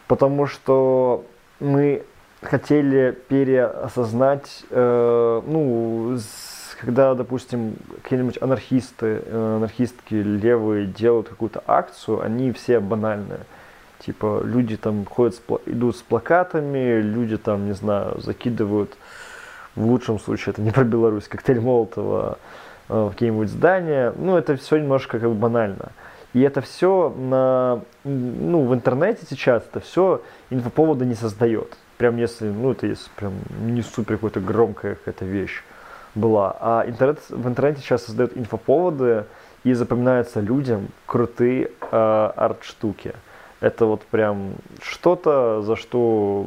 [0.08, 1.24] потому что
[1.60, 2.02] мы
[2.42, 6.18] хотели переосознать, э, ну,
[6.80, 13.40] когда, допустим, какие-нибудь анархисты, э, анархистки левые делают какую-то акцию, они все банальные.
[13.98, 18.96] Типа люди там ходят, с, идут с плакатами, люди там, не знаю, закидывают,
[19.74, 22.38] в лучшем случае, это не про Беларусь, коктейль Молотова
[22.88, 24.12] э, в какие-нибудь здания.
[24.16, 25.92] Ну, это все немножко как бы банально.
[26.34, 31.76] И это все на, ну, в интернете сейчас, это все инфоповода не создает.
[31.96, 35.62] Прям если, ну, это есть прям не супер какая-то громкая какая-то вещь
[36.14, 36.56] была.
[36.60, 39.24] А интернет, в интернете сейчас создает инфоповоды
[39.64, 43.14] и запоминаются людям крутые э, арт-штуки.
[43.60, 46.46] Это вот прям что-то, за что,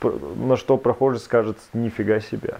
[0.00, 2.56] на что прохожий скажет нифига себе.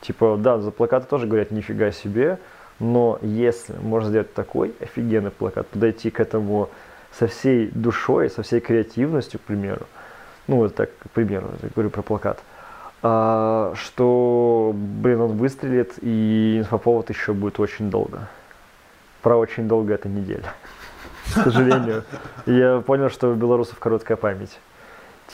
[0.00, 2.38] Типа, да, за плакаты тоже говорят нифига себе,
[2.80, 6.70] но если можно сделать такой офигенный плакат, подойти к этому
[7.12, 9.86] со всей душой, со всей креативностью, к примеру,
[10.46, 12.42] ну вот так, к примеру, я говорю про плакат,
[13.02, 18.28] а, что, блин, он выстрелит, и инфоповод еще будет очень долго.
[19.22, 20.54] Про очень долго это неделя.
[21.26, 22.04] К сожалению.
[22.46, 24.58] Я понял, что у белорусов короткая память.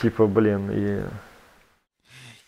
[0.01, 1.03] Типа, блин, и...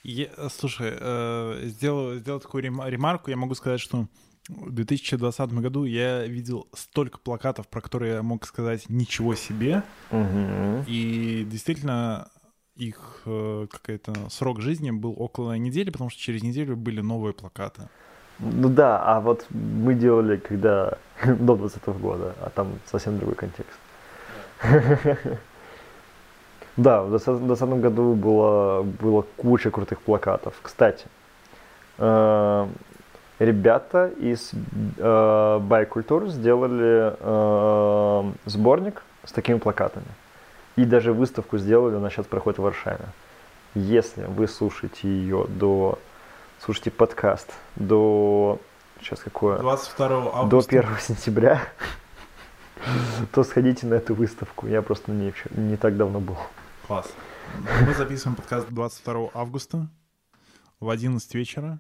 [0.03, 3.31] Я, слушай, э, сделал, сделал такую ремарку.
[3.31, 4.07] Я могу сказать, что
[4.49, 9.83] в 2020 году я видел столько плакатов, про которые я мог сказать ничего себе.
[10.11, 10.85] Угу.
[10.87, 12.29] И действительно,
[12.77, 17.89] их э, какой-то срок жизни был около недели, потому что через неделю были новые плакаты.
[18.39, 23.35] Ну да, а вот мы делали, когда до 20 -го года, а там совсем другой
[23.35, 23.79] контекст.
[26.77, 30.55] Да, в 2020 году было, было куча крутых плакатов.
[30.63, 31.07] Кстати,
[31.99, 32.69] э,
[33.39, 34.53] ребята из
[34.99, 40.07] э, Байкультур сделали э, сборник с такими плакатами.
[40.77, 43.07] И даже выставку сделали, она сейчас проходит в Варшаве.
[43.75, 45.99] Если вы слушаете ее до...
[46.61, 48.59] Слушайте подкаст до...
[49.01, 49.59] Сейчас какое?
[49.59, 50.73] 22 августа.
[50.73, 51.61] До 1 сентября.
[53.33, 54.67] То сходите на эту выставку.
[54.67, 56.37] Я просто ней не так давно был.
[56.87, 57.13] Класс.
[57.87, 59.89] Мы записываем подкаст 22 августа
[60.81, 61.79] в 11 вечера.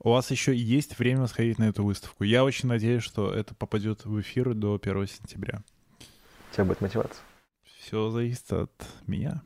[0.00, 2.24] У вас еще есть время сходить на эту выставку.
[2.24, 5.62] Я очень надеюсь, что это попадет в эфир до 1 сентября.
[6.50, 7.22] У тебя будет мотивация
[7.88, 8.70] все зависит от
[9.06, 9.40] меня.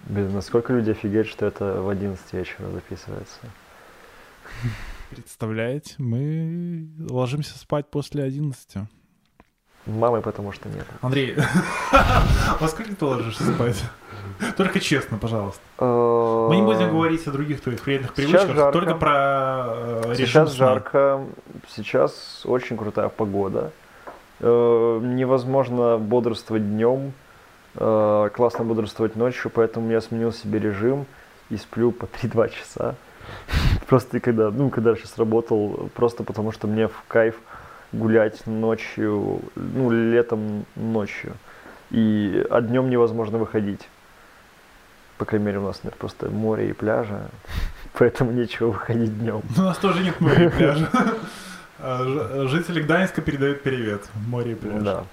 [0.00, 3.38] Блин, насколько люди офигеют, что это в 11 вечера записывается.
[5.10, 8.88] Представляете, мы ложимся спать после 11.
[9.86, 10.86] Мамы потому что нет.
[11.00, 11.36] Андрей,
[12.60, 13.82] во сколько ты ложишься спать?
[14.56, 15.60] Только честно, пожалуйста.
[15.78, 21.24] Э, мы не будем говорить о других твоих вредных привычках, только про э, Сейчас жарко,
[21.74, 23.72] сейчас очень крутая погода.
[24.40, 27.12] Э, невозможно бодрствовать днем,
[27.74, 31.06] классно бодрствовать ночью, поэтому я сменил себе режим
[31.48, 32.94] и сплю по 3-2 часа.
[33.88, 37.36] Просто когда, ну, когда я сейчас работал, просто потому что мне в кайф
[37.92, 41.34] гулять ночью, ну, летом ночью.
[41.90, 43.88] И а днем невозможно выходить.
[45.18, 47.28] По крайней мере, у нас нет просто моря и пляжа.
[47.94, 49.42] поэтому нечего выходить днем.
[49.56, 50.88] У нас тоже нет моря и пляжа.
[51.84, 54.08] А, Жители Гданьска передают привет.
[54.28, 54.82] Море и пляж.
[54.84, 55.04] Да.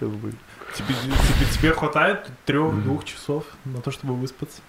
[0.00, 0.32] Как бы.
[0.74, 4.62] Тебе, тебе- тебе хватает трех-двух часов на то, чтобы выспаться?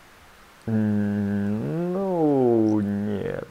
[0.66, 3.48] Ну, нет.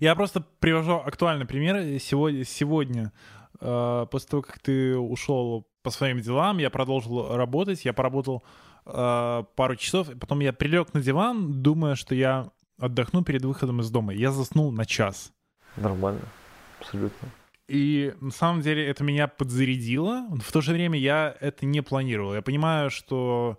[0.00, 1.98] Я просто привожу актуальный пример.
[2.00, 3.12] Сегодня, сегодня
[3.60, 7.84] э, после того, как ты ушел по своим делам, я продолжил работать.
[7.84, 8.42] Я поработал
[8.86, 13.80] э, пару часов, и потом я прилег на диван, думая, что я отдохну перед выходом
[13.80, 14.12] из дома.
[14.12, 15.32] Я заснул на час.
[15.76, 16.22] Нормально.
[16.80, 17.28] Абсолютно.
[17.66, 20.26] И на самом деле это меня подзарядило.
[20.42, 22.34] В то же время я это не планировал.
[22.34, 23.58] Я понимаю, что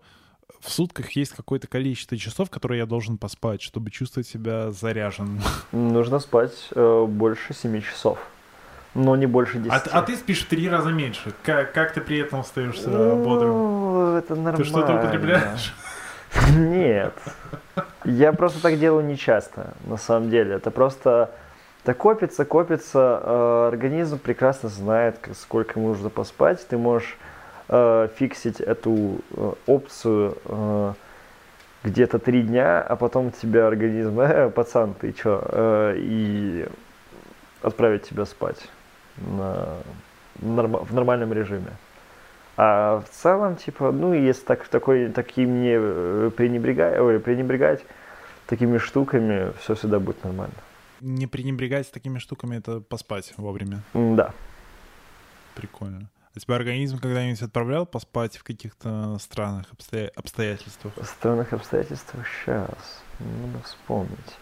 [0.66, 5.42] в сутках есть какое-то количество часов, которые я должен поспать, чтобы чувствовать себя заряженным.
[5.72, 8.18] Нужно спать э, больше 7 часов.
[8.96, 9.72] Но не больше 10.
[9.72, 11.34] А, а ты спишь в три раза меньше.
[11.44, 13.52] Как, как ты при этом остаешься бодрым?
[13.52, 14.58] Ну, это нормально.
[14.58, 15.74] Ты что-то употребляешь?
[16.56, 17.14] Нет.
[18.04, 20.56] Я просто так делаю нечасто, на самом деле.
[20.56, 21.32] Это просто
[21.84, 23.22] так копится, копится.
[23.22, 26.66] э, Организм прекрасно знает, сколько ему нужно поспать.
[26.68, 27.18] Ты можешь
[27.70, 30.94] э, фиксить эту э, опцию э,
[31.84, 36.66] где-то три дня, а потом тебя организм, э, пацан, ты чё, э, и
[37.62, 38.70] отправить тебя спать
[39.18, 39.78] на,
[40.42, 41.72] норма- в нормальном режиме.
[42.58, 47.84] А в целом, типа, ну, если так, такой, таким не э, пренебрегать, ой, пренебрегать
[48.48, 50.54] такими штуками, все всегда будет нормально.
[51.02, 53.82] Не пренебрегать такими штуками, это поспать вовремя.
[53.94, 54.32] Да.
[55.56, 56.08] Прикольно.
[56.36, 60.94] А тебя организм когда-нибудь отправлял поспать в каких-то странных обстоя- обстоятельствах?
[60.98, 63.04] В странных обстоятельствах сейчас.
[63.20, 64.38] Надо вспомнить.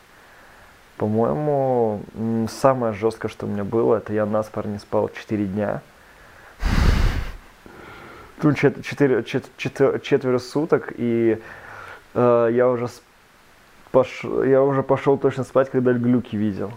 [0.98, 2.02] По-моему,
[2.50, 5.82] самое жесткое, что у меня было, это я наспор не спал 4 дня.
[8.42, 11.40] Тут чет- четыре- чет- чет- четверо суток, и
[12.16, 12.90] э, я уже
[13.92, 16.72] пош- я уже пошел точно спать, когда глюки видел.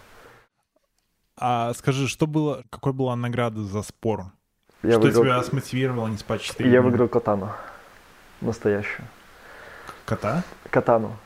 [1.38, 4.32] А скажи, что было, какой была награда за спор?
[4.82, 6.82] Я что выиграл, тебя смотивировало не спать 4 я дня?
[6.82, 7.50] выиграл катану.
[8.40, 9.06] Настоящую.
[10.04, 10.42] Кота?
[10.70, 11.16] Катану.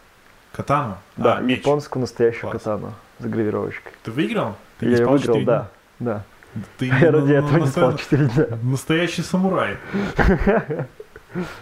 [0.53, 0.97] Катану?
[1.17, 1.59] Да, а, меч.
[1.59, 2.63] японскую настоящую Класс.
[2.63, 3.93] катану с гравировочкой.
[4.03, 4.57] Ты выиграл?
[4.79, 5.69] Ты не я ее спал выиграл, 4 да.
[5.99, 6.25] Да.
[6.55, 6.65] дня?
[6.79, 8.59] Ты Я ради этого не спал настоя- 4 дня.
[8.63, 9.77] Настоящий самурай.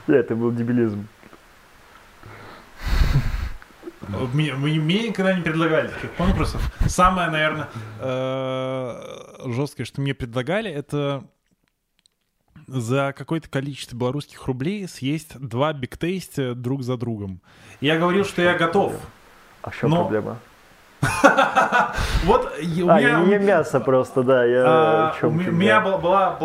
[0.07, 1.07] Да, это был дебилизм.
[4.33, 6.63] Мне, мне- мне никогда не предлагали таких конкурсов.
[6.87, 7.69] Самое, наверное,
[9.53, 11.25] жесткое, что мне предлагали, это
[12.69, 17.41] за какое-то количество белорусских рублей съесть два бигтейста друг за другом.
[17.81, 18.95] Я говорил, что я готов.
[19.63, 20.39] А в чем Но- проблема?
[22.25, 23.21] Вот у а, меня...
[23.21, 24.43] не мясо просто, да.
[24.43, 26.37] А, у меня была,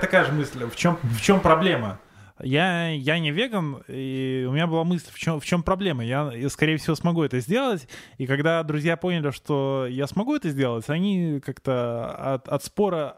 [0.00, 0.64] такая, же мысль.
[0.64, 1.98] В чем, в чем проблема?
[2.40, 6.04] Я, я не веган, и у меня была мысль, в чем, в чем проблема.
[6.04, 7.88] Я, я, скорее всего, смогу это сделать.
[8.16, 13.16] И когда друзья поняли, что я смогу это сделать, они как-то от, от спора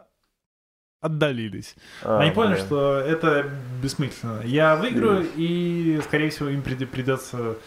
[1.01, 1.75] отдалились.
[2.03, 2.65] А, они поняли, блин.
[2.65, 3.49] что это
[3.81, 4.41] бессмысленно.
[4.43, 7.57] Я выиграю, и, скорее всего, им придется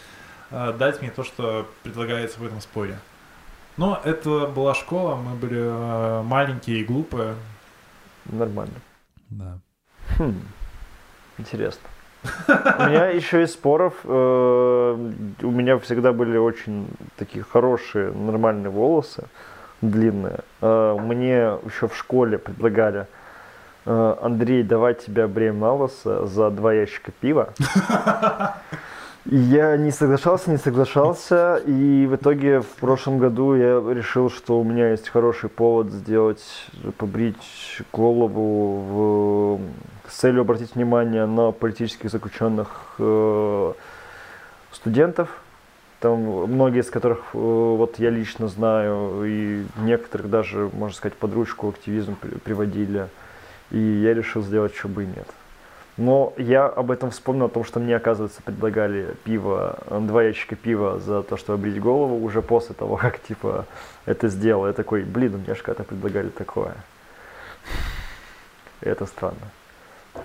[0.51, 2.97] а, дать мне то, что предлагается в этом споре.
[3.77, 7.35] Но это была школа, мы были а, маленькие и глупые.
[8.25, 8.75] Нормально.
[9.29, 9.59] Да.
[10.17, 10.39] Хм.
[11.37, 11.89] Интересно.
[12.47, 15.11] У меня еще из споров, э,
[15.43, 19.25] у меня всегда были очень такие хорошие, нормальные волосы,
[19.81, 20.39] длинные.
[20.61, 23.05] Э, Мне еще в школе предлагали,
[23.85, 27.53] Андрей, давай тебя бреем на лысо за два ящика пива.
[29.27, 34.63] Я не соглашался, не соглашался, и в итоге в прошлом году я решил, что у
[34.63, 36.43] меня есть хороший повод сделать,
[36.97, 42.67] побрить голову в- с целью обратить внимание на политических заключенных
[42.99, 43.73] э,
[44.71, 45.29] студентов,
[46.01, 51.33] там многие из которых э, вот я лично знаю, и некоторых даже, можно сказать, под
[51.33, 53.07] ручку активизм при- приводили,
[53.71, 55.27] и я решил сделать, что бы и нет.
[55.97, 60.55] Но я об этом вспомнил, о том, что мне, оказывается, предлагали пиво, э, два ящика
[60.55, 63.65] пива за то, что обрить голову уже после того, как, типа,
[64.05, 64.67] это сделал.
[64.67, 66.75] Я такой, блин, мне же когда-то предлагали такое.
[68.81, 69.51] И это странно.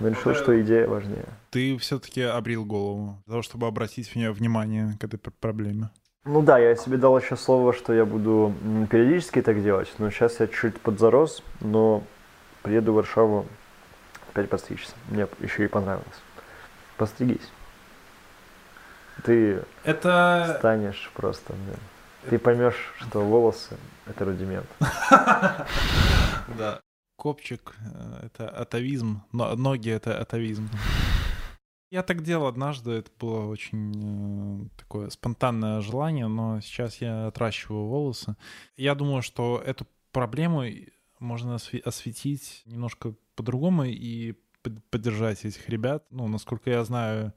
[0.01, 1.26] Но решил, что идея важнее.
[1.51, 5.91] Ты все-таки обрил голову для того, чтобы обратить мне внимание к этой пр- проблеме.
[6.24, 8.53] Ну да, я себе дал еще слово, что я буду
[8.91, 12.03] периодически так делать, но сейчас я чуть подзарос, но
[12.62, 13.46] приеду в Варшаву
[14.28, 14.92] опять постричься.
[15.08, 16.06] Мне еще и понравилось.
[16.96, 17.50] Постригись.
[19.24, 20.56] Ты Это...
[20.58, 21.78] станешь просто, блин.
[22.28, 24.66] Ты поймешь, что волосы— это рудимент.
[26.58, 26.80] Да.
[27.16, 27.76] Копчик—
[28.22, 30.68] это атовизм, но ноги— это атовизм.
[31.90, 37.86] Я так делал однажды, это было очень э, такое спонтанное желание, но сейчас я отращиваю
[37.86, 38.36] волосы.
[38.76, 40.64] Я думаю, что эту проблему
[41.21, 44.35] можно осветить немножко по-другому и
[44.91, 46.05] поддержать этих ребят.
[46.11, 47.33] Ну, насколько я знаю,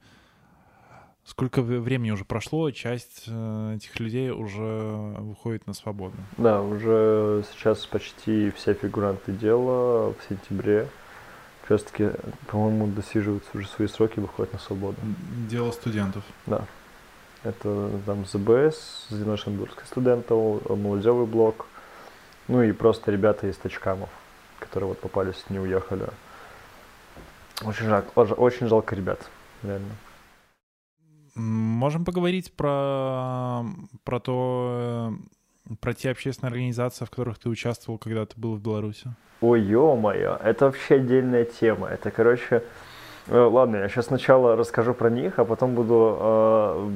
[1.24, 6.16] сколько времени уже прошло, часть э, этих людей уже выходит на свободу.
[6.36, 10.88] Да, уже сейчас почти все фигуранты дела в сентябре
[11.64, 12.10] как раз таки,
[12.48, 14.98] по-моему, досиживаются уже свои сроки, выходят на свободу.
[15.48, 16.22] Дело студентов.
[16.44, 16.66] Да.
[17.42, 21.66] Это там ЗБС, Зеленошенбургский студентов, молодежный блок,
[22.48, 24.10] ну и просто ребята из Тачкамов,
[24.58, 26.06] которые вот попались, не уехали.
[27.64, 29.20] Очень жалко, очень жалко ребят,
[29.62, 29.90] реально.
[31.34, 33.62] Можем поговорить про,
[34.04, 35.14] про то,
[35.80, 39.12] про те общественные организации, в которых ты участвовал, когда ты был в Беларуси?
[39.40, 41.88] Ой, ё-моё, это вообще отдельная тема.
[41.88, 42.62] Это, короче,
[43.26, 46.88] э, ладно, я сейчас сначала расскажу про них, а потом буду, э,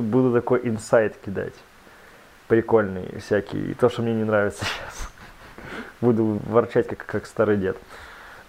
[0.00, 1.54] буду такой инсайт кидать.
[2.48, 3.70] Прикольный всякий.
[3.70, 5.10] И то, что мне не нравится сейчас.
[6.00, 7.76] Буду ворчать, как, как старый дед.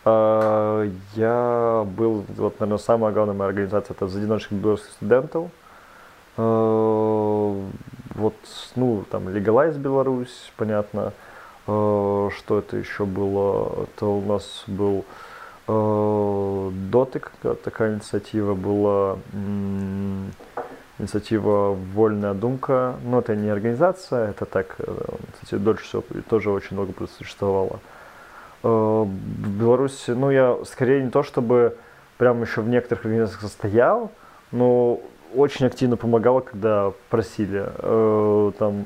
[0.06, 5.50] Э, я был, вот, наверное, самая главная моя организация, это за одиночных белорусских студентов.
[6.38, 7.62] Э,
[8.16, 8.36] вот,
[8.76, 11.12] ну, там, Legalize Беларусь, понятно.
[11.68, 13.84] Э, что это еще было?
[13.84, 15.06] Это у нас был
[15.68, 17.32] Дотик,
[17.64, 19.18] такая инициатива была,
[21.00, 22.96] инициатива «Вольная думка».
[23.04, 24.78] Но это не организация, это так,
[25.34, 27.80] кстати, дольше всего тоже очень много существовало.
[28.64, 29.08] В
[29.60, 31.78] Беларуси, ну, я скорее не то, чтобы
[32.18, 34.12] прям еще в некоторых организациях состоял,
[34.52, 35.00] но
[35.36, 37.66] очень активно помогала, когда просили.
[37.78, 38.86] Э, там,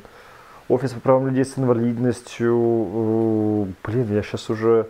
[0.68, 2.58] офис по правам людей с инвалидностью.
[2.58, 4.88] Э, блин, я сейчас уже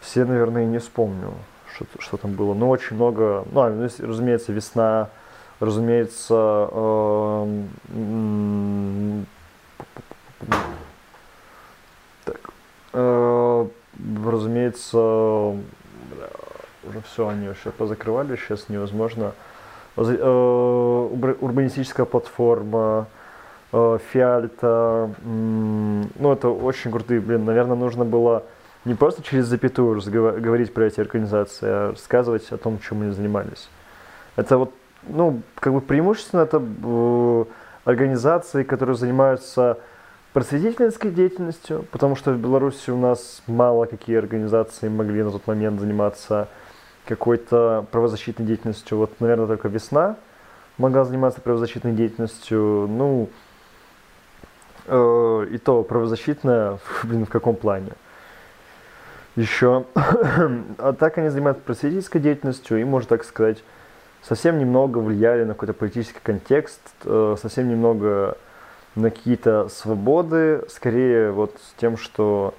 [0.00, 1.34] все, наверное, не вспомню,
[1.74, 2.54] что, что там было.
[2.54, 3.44] Но очень много.
[3.52, 5.08] Ну, а, ну разумеется, весна,
[5.60, 7.64] разумеется, э,
[12.24, 12.40] так,
[12.92, 13.66] э,
[14.26, 14.98] разумеется,
[16.88, 19.32] уже все, они вообще позакрывали, сейчас невозможно.
[19.96, 21.08] Э,
[21.40, 23.06] урбанистическая платформа,
[23.72, 25.10] э, Фиальта.
[25.24, 28.44] Ну, это очень крутые, блин, наверное, нужно было
[28.84, 30.00] не просто через запятую
[30.40, 33.68] говорить про эти организации, а рассказывать о том, чем они занимались.
[34.36, 34.72] Это вот,
[35.08, 37.44] ну, как бы преимущественно это э,
[37.84, 39.78] организации, которые занимаются
[40.32, 45.80] просветительской деятельностью, потому что в Беларуси у нас мало какие организации могли на тот момент
[45.80, 46.48] заниматься
[47.06, 48.98] какой-то правозащитной деятельностью.
[48.98, 50.16] Вот, наверное, только весна
[50.78, 52.86] могла заниматься правозащитной деятельностью.
[52.88, 53.30] Ну,
[54.86, 57.92] э, и то правозащитная, блин, в каком плане?
[59.36, 59.84] Еще.
[59.94, 63.62] а так они занимаются просветительской деятельностью и, можно так сказать,
[64.28, 68.36] совсем немного влияли на какой-то политический контекст, э, совсем немного
[68.94, 72.54] на какие-то свободы, скорее вот с тем, что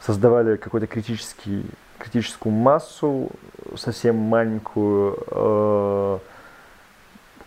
[0.00, 1.64] создавали какой-то критический
[1.98, 3.30] критическую массу,
[3.76, 6.18] совсем маленькую, э,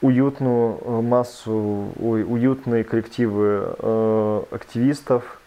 [0.01, 5.41] уютную массу, уютные коллективы э, активистов,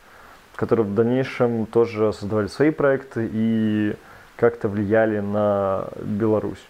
[0.57, 3.95] которые в дальнейшем тоже создавали свои проекты и
[4.37, 6.67] как-то влияли на Беларусь.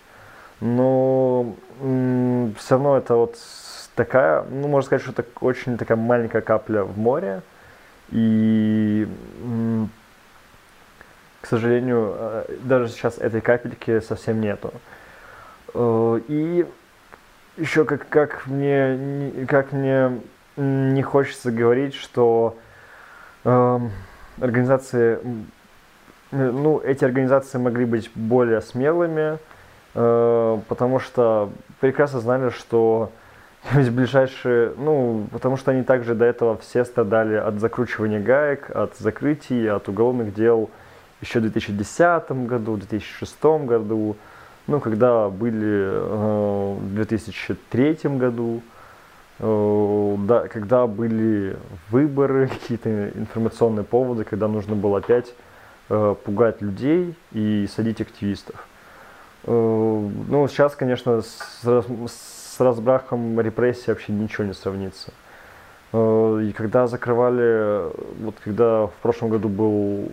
[0.60, 3.38] Но м- все равно это вот
[3.94, 7.42] такая, ну, можно сказать, что это очень такая маленькая капля в море.
[8.10, 9.06] И
[11.40, 14.72] к сожалению, э, даже сейчас этой капельки совсем нету.
[15.74, 16.66] Э, и
[17.56, 20.20] еще как, как, мне, как мне
[20.56, 22.56] не хочется говорить, что
[23.44, 23.80] э,
[24.40, 25.18] организации,
[26.30, 29.38] ну, эти организации могли быть более смелыми,
[29.92, 33.10] потому что прекрасно знали, что
[33.72, 38.96] ведь ближайшие, ну, потому что они также до этого все страдали от закручивания гаек, от
[38.96, 40.70] закрытий, от уголовных дел,
[41.20, 44.16] еще в 2010 году, в 2006 году,
[44.66, 48.62] ну, когда были э, в 2003 году,
[49.40, 51.56] э, да, когда были
[51.90, 55.34] выборы, какие-то информационные поводы, когда нужно было опять
[55.88, 58.66] э, пугать людей и садить активистов.
[59.44, 59.50] Э,
[60.28, 65.12] ну, сейчас, конечно, с, с разбрахом репрессий вообще ничего не сравнится.
[65.92, 67.90] Э, и когда закрывали,
[68.22, 70.08] вот когда в прошлом году был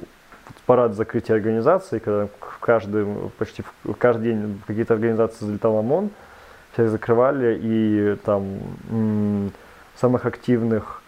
[0.66, 2.28] парад закрытия организации, когда
[2.60, 3.06] каждый,
[3.38, 3.64] почти
[3.98, 6.10] каждый день в какие-то организации залетал ОМОН,
[6.74, 8.60] всех закрывали, и там
[9.96, 11.02] самых активных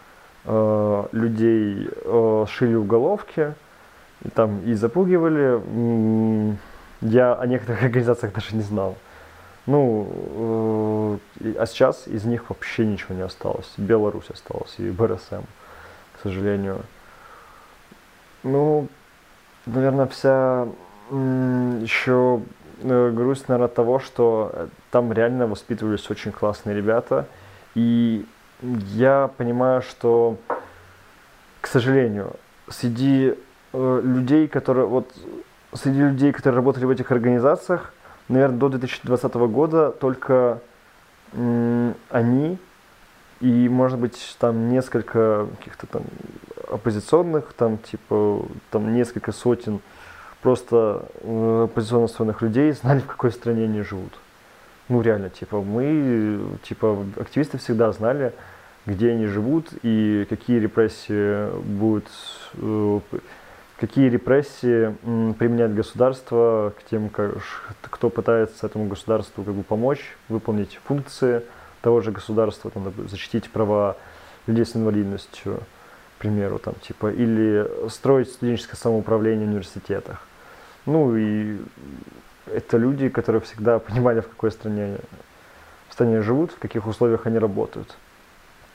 [0.45, 3.53] э, людей э, шили уголовки,
[4.24, 5.61] и, там и запугивали.
[7.02, 8.98] Я о некоторых организациях даже не знал.
[9.66, 13.72] Ну, э, а сейчас из них вообще ничего не осталось.
[13.78, 15.43] Беларусь осталась и БРСМ,
[16.14, 16.82] к сожалению.
[18.43, 18.88] Ну,
[19.66, 20.68] наверное, вся
[21.10, 22.41] еще
[22.82, 27.28] э, грусть, наверное, того, что там реально воспитывались очень классные ребята.
[27.76, 28.26] И
[28.62, 30.38] я понимаю, что,
[31.62, 32.34] к сожалению,
[32.70, 33.36] среди
[33.74, 35.14] э, людей, которые вот
[35.74, 37.93] среди людей, которые работали в этих организациях,
[38.30, 40.61] наверное, до 2020 года только
[42.09, 42.57] они
[43.39, 46.03] и, может быть, там несколько каких-то там
[46.70, 49.80] оппозиционных, там типа, там несколько сотен
[50.41, 54.13] просто э, оппозиционно настроенных людей знали, в какой стране они живут.
[54.89, 58.34] Ну, реально, типа, мы, типа, активисты всегда знали,
[58.86, 62.07] где они живут и какие репрессии будут,
[62.53, 62.99] э,
[63.78, 64.95] какие репрессии
[65.34, 67.09] применяет государство к тем,
[67.82, 71.43] кто пытается этому государству как бы помочь выполнить функции
[71.82, 73.97] того же государства, там, защитить права
[74.47, 75.59] людей с инвалидностью,
[76.17, 80.25] к примеру, там, типа, или строить студенческое самоуправление в университетах.
[80.86, 81.57] Ну и
[82.47, 84.97] это люди, которые всегда понимали, в какой стране,
[85.89, 87.95] в стране живут, в каких условиях они работают.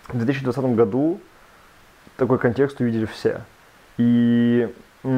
[0.08, 1.20] В 2020 году
[2.16, 3.42] такой контекст увидели все.
[3.98, 4.72] И,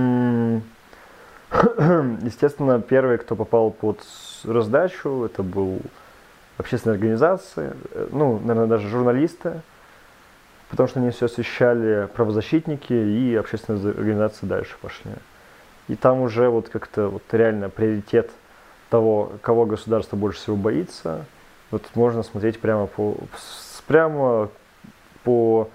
[2.23, 4.01] естественно, первый, кто попал под
[4.45, 5.81] раздачу, это был
[6.59, 9.61] общественные организации, э, ну, наверное, даже журналисты,
[10.71, 15.13] потому что они все освещали правозащитники и общественные организации дальше пошли.
[15.89, 18.31] И там уже вот как-то вот реально приоритет
[18.89, 21.27] того, кого государство больше всего боится,
[21.71, 23.17] вот можно смотреть прямо по,
[23.87, 24.49] прямо
[25.25, 25.69] по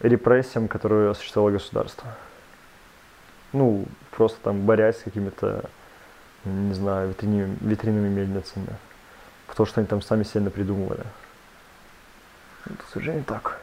[0.00, 2.08] репрессиям, которые осуществляло государство.
[3.54, 5.70] Ну, просто там борясь с какими-то,
[6.44, 8.76] не знаю, витринными, витринными мельницами.
[9.46, 11.04] Потому что они там сами себе придумывали.
[12.66, 13.62] Это, к сожалению, так.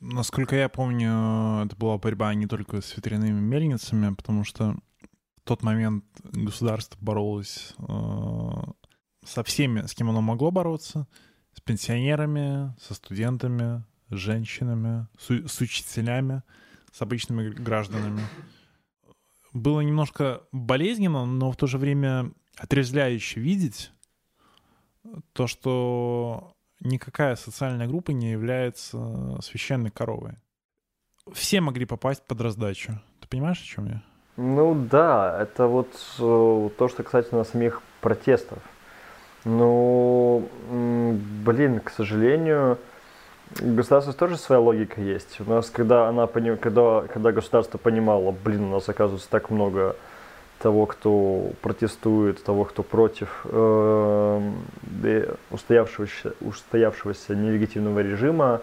[0.00, 4.74] Насколько я помню, это была борьба не только с ветряными мельницами, потому что
[5.36, 7.84] в тот момент государство боролось э,
[9.24, 11.06] со всеми, с кем оно могло бороться,
[11.54, 16.42] с пенсионерами, со студентами, с женщинами, с, с учителями,
[16.96, 18.22] с обычными гражданами.
[19.52, 23.90] Было немножко болезненно, но в то же время отрезвляюще видеть
[25.34, 30.36] то, что никакая социальная группа не является священной коровой.
[31.32, 33.00] Все могли попасть под раздачу.
[33.20, 34.02] Ты понимаешь, о чем я?
[34.36, 38.58] Ну да, это вот э, то, что касательно самих протестов.
[39.44, 40.48] Ну,
[41.44, 42.78] блин, к сожалению,
[43.54, 45.40] государство тоже своя логика есть.
[45.40, 49.96] У нас, когда, она, когда, когда государство понимало, блин, у нас оказывается так много
[50.58, 54.52] того, кто протестует, того, кто против э,
[55.50, 58.62] устоявшегося, устоявшегося нелегитимного режима,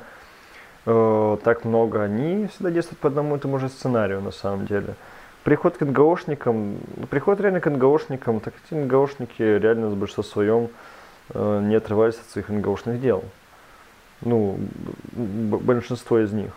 [0.86, 4.96] э, так много, они всегда действуют по одному и тому же сценарию на самом деле.
[5.44, 6.78] Приход к НГОшникам,
[7.10, 10.70] приход реально к НГОшникам, так эти НГОшники реально с большинством своем
[11.30, 13.24] э, не отрывались от своих НГОшных дел.
[14.26, 14.58] Ну,
[15.14, 16.52] большинство из них.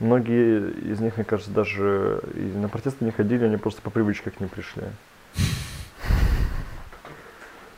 [0.00, 4.30] Многие из них, мне кажется, даже и на протесты не ходили, они просто по привычке
[4.30, 4.82] к ним пришли.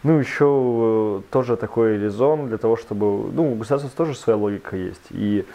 [0.04, 3.30] Ну, еще э, тоже такой резон для того, чтобы...
[3.32, 5.06] Ну, у государства тоже своя логика есть.
[5.10, 5.46] И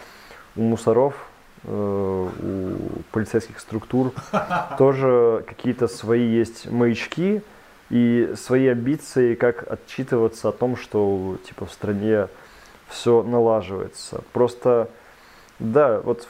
[0.56, 1.14] у мусоров,
[1.62, 4.12] э, у полицейских структур
[4.78, 7.42] тоже какие-то свои есть маячки
[7.90, 12.26] и свои амбиции, как отчитываться о том, что типа в стране
[12.90, 14.22] все налаживается.
[14.32, 14.90] Просто,
[15.58, 16.28] да, вот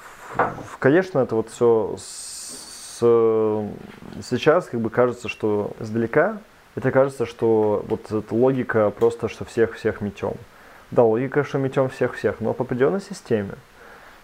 [0.78, 6.38] конечно, это вот все с, сейчас как бы кажется, что издалека
[6.76, 10.34] это кажется, что вот эта логика просто, что всех-всех метем.
[10.90, 13.54] Да, логика, что метем всех-всех, но по определенной системе.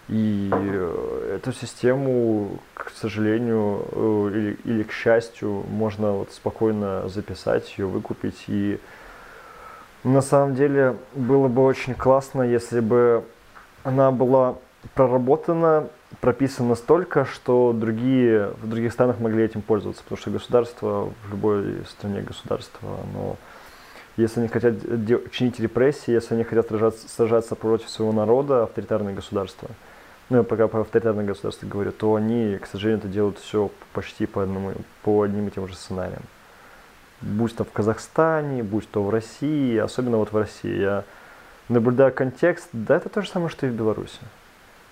[0.07, 0.49] И
[1.33, 8.45] эту систему, к сожалению, э, или, или к счастью, можно вот спокойно записать, ее выкупить.
[8.47, 8.79] И
[10.07, 13.23] на самом деле было бы очень классно, если бы
[13.83, 14.55] она была
[14.93, 15.87] проработана
[16.21, 21.83] прописано столько, что другие, в других странах могли этим пользоваться, потому что государство, в любой
[21.85, 23.35] стране государство, оно,
[24.15, 24.75] если они хотят
[25.31, 29.69] чинить репрессии, если они хотят сражаться, сражаться против своего народа, авторитарное государство,
[30.29, 34.25] ну, я пока про авторитарное государство говорю, то они, к сожалению, это делают все почти
[34.25, 36.23] по, одному, по одним и тем же сценариям.
[37.21, 40.79] Будь то в Казахстане, будь то в России, особенно вот в России.
[40.79, 41.03] Я
[41.69, 44.19] наблюдаю контекст, да, это то же самое, что и в Беларуси.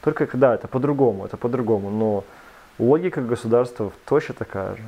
[0.02, 2.24] Только когда это по-другому, это по-другому, но
[2.80, 4.84] логика государства точно такая же.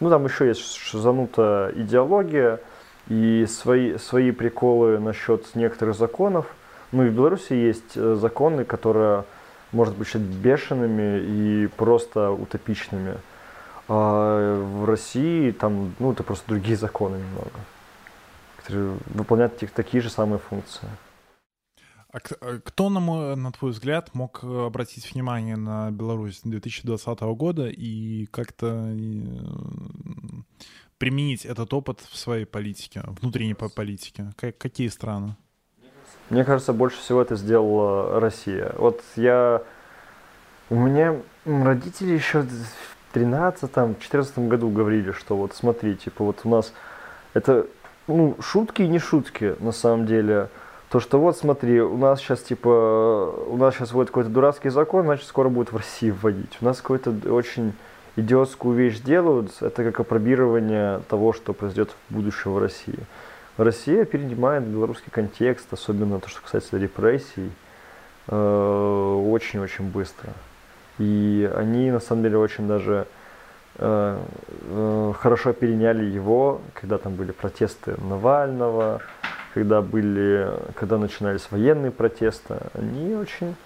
[0.00, 2.60] Ну, там еще есть шизанутая идеология,
[3.08, 6.46] и свои, свои приколы насчет некоторых законов.
[6.92, 9.24] Ну и в Беларуси есть э, законы, которые
[9.72, 13.16] может быть бешеными и просто утопичными.
[13.88, 17.60] А в России там, ну, это просто другие законы немного,
[18.56, 20.88] которые выполняют такие же самые функции.
[22.14, 27.20] А э, кто, на, мой, на твой взгляд, мог э, обратить внимание на Беларусь 2020
[27.20, 28.96] года и как-то э,
[30.96, 34.32] применить этот опыт в своей политике, внутренней политике?
[34.36, 35.36] Какие страны?
[36.30, 38.72] Мне кажется, больше всего это сделала Россия.
[38.78, 39.62] Вот я...
[40.70, 42.46] У меня родители еще
[43.14, 46.72] 13-14 году говорили, что вот смотри, типа вот у нас
[47.32, 47.66] это
[48.06, 50.48] ну, шутки и не шутки на самом деле.
[50.90, 55.06] То, что вот смотри, у нас сейчас типа, у нас сейчас будет какой-то дурацкий закон,
[55.06, 56.58] значит скоро будет в России вводить.
[56.60, 57.72] У нас какой-то очень
[58.16, 62.98] идиотскую вещь делают, это как опробирование того, что произойдет в будущем в России.
[63.56, 67.50] Россия перенимает белорусский контекст, особенно то, что касается репрессий,
[68.28, 70.32] э, очень-очень быстро.
[70.98, 73.06] И они, на самом деле, очень даже
[73.78, 74.18] э,
[74.62, 79.00] э, хорошо переняли его, когда там были протесты Навального,
[79.54, 82.56] когда были, когда начинались военные протесты.
[82.74, 83.56] Они очень,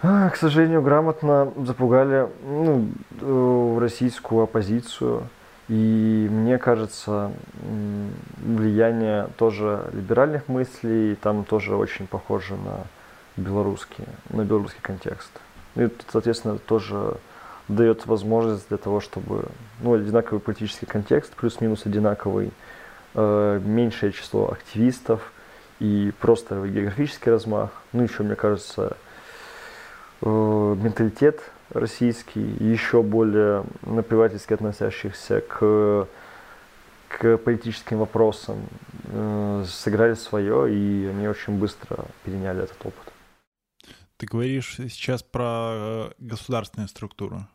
[0.00, 5.28] к сожалению, грамотно запугали ну, российскую оппозицию.
[5.68, 7.32] И мне кажется,
[8.42, 12.84] влияние тоже либеральных мыслей там тоже очень похоже на
[13.36, 15.30] белорусский, на белорусский контекст.
[15.76, 17.16] И, соответственно, тоже
[17.68, 19.46] дает возможность для того, чтобы
[19.80, 22.50] ну, одинаковый политический контекст, плюс-минус одинаковый,
[23.14, 25.32] э, меньшее число активистов
[25.78, 27.70] и просто географический размах.
[27.92, 28.96] Ну, еще, мне кажется,
[30.20, 36.06] э, менталитет российский, еще более наплевательски относящихся к,
[37.08, 38.58] к политическим вопросам,
[39.04, 43.11] э, сыграли свое, и они очень быстро переняли этот опыт.
[44.22, 47.48] Ты говоришь сейчас про э, государственные структуры,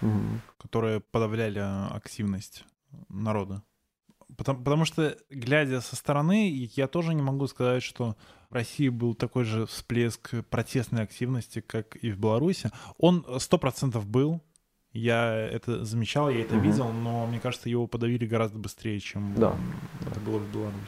[0.00, 0.40] угу.
[0.56, 1.58] которые подавляли
[1.94, 2.64] активность
[3.10, 3.62] народа.
[4.34, 8.16] Потому, потому что, глядя со стороны, я тоже не могу сказать, что
[8.48, 12.70] в России был такой же всплеск протестной активности, как и в Беларуси.
[12.96, 14.40] Он сто процентов был.
[14.92, 16.64] Я это замечал, я это угу.
[16.64, 19.54] видел, но мне кажется, его подавили гораздо быстрее, чем да.
[20.06, 20.78] это было в Беларуси.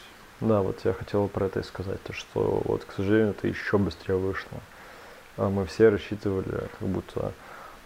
[0.40, 3.76] Да, вот я хотел про это и сказать, то что вот, к сожалению, это еще
[3.76, 4.62] быстрее вышло.
[5.38, 7.32] А мы все рассчитывали, как будто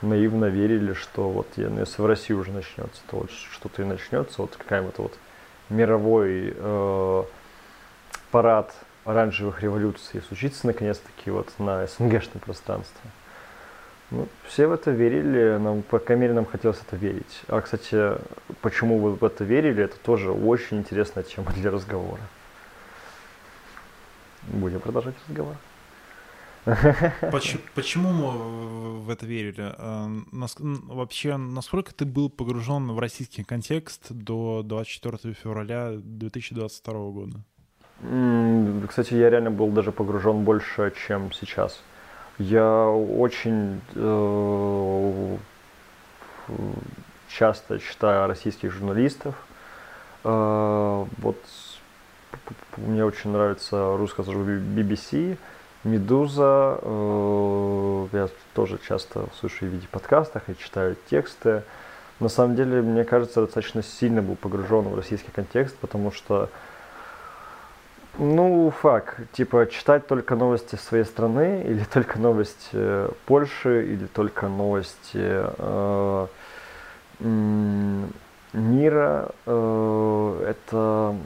[0.01, 4.41] наивно верили, что вот ну, если в России уже начнется, то вот что-то и начнется,
[4.41, 5.19] вот какая-то вот
[5.69, 7.25] мировой э,
[8.31, 8.75] парад
[9.05, 13.11] оранжевых революций случится наконец-таки вот на СНГшном пространстве.
[14.11, 17.43] Ну, все в это верили, нам, по крайней мере, нам хотелось это верить.
[17.49, 18.13] А, кстати,
[18.61, 22.23] почему вы в это верили, это тоже очень интересная тема для разговора.
[24.43, 25.57] Будем продолжать разговор.
[26.65, 29.75] Почему, мы в это верили?
[29.77, 37.41] А, вообще, насколько ты был погружен в российский контекст до 24 февраля 2022 года?
[38.89, 41.83] Кстати, я реально был даже погружен больше, чем сейчас.
[42.39, 45.37] Я очень э,
[47.29, 49.35] часто читаю российских журналистов.
[50.25, 51.37] Э, вот
[52.77, 55.37] мне очень нравится русская служба BBC.
[55.85, 61.65] Медуза, э, я тоже часто слушаю в виде подкастах и читаю тексты.
[62.21, 66.51] На самом деле, мне кажется, достаточно сильно был погружен в российский контекст, потому что,
[68.17, 74.47] ну, факт, типа, читать только новости своей страны, или только новости э, Польши, или только
[74.47, 76.27] новости э,
[77.19, 81.17] мира, э, это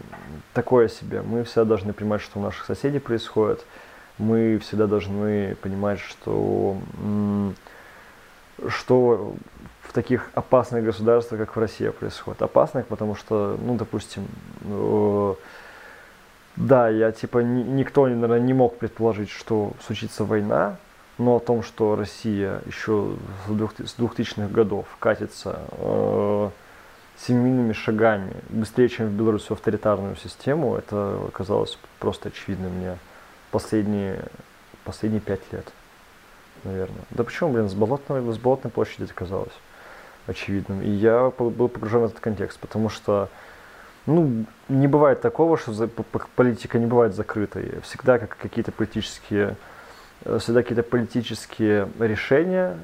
[0.54, 1.20] такое себе.
[1.20, 3.66] Мы всегда должны понимать, что у наших соседей происходит–
[4.18, 6.76] мы всегда должны понимать, что,
[8.68, 9.34] что
[9.82, 12.42] в таких опасных государствах, как в России, происходит.
[12.42, 14.26] Опасных, потому что, ну, допустим,
[14.64, 15.34] э,
[16.56, 20.76] да, я типа никто, наверное, не мог предположить, что случится война,
[21.18, 23.14] но о том, что Россия еще
[23.46, 26.50] с 2000-х годов катится э,
[27.18, 32.98] семимильными шагами быстрее, чем в Беларуси в авторитарную систему, это оказалось просто очевидно мне
[33.56, 34.22] последние,
[34.84, 35.66] последние пять лет,
[36.62, 37.06] наверное.
[37.08, 39.54] Да почему, блин, с болотной, с болотной площади это казалось
[40.26, 40.82] очевидным.
[40.82, 43.30] И я был погружен в этот контекст, потому что
[44.04, 45.88] ну, не бывает такого, что
[46.34, 47.80] политика не бывает закрытой.
[47.80, 49.56] Всегда как какие-то политические,
[50.26, 52.78] э, всегда какие-то политические решения,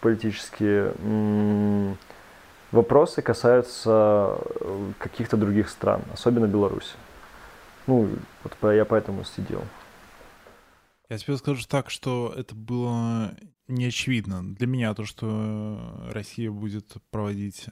[0.00, 0.94] политические
[2.72, 6.96] вопросы касаются э, каких-то других стран, особенно Беларуси.
[7.86, 8.08] Ну,
[8.42, 9.60] вот я поэтому сидел.
[11.08, 13.36] Я тебе скажу так, что это было
[13.68, 14.54] не очевидно.
[14.54, 17.66] Для меня то, что Россия будет проводить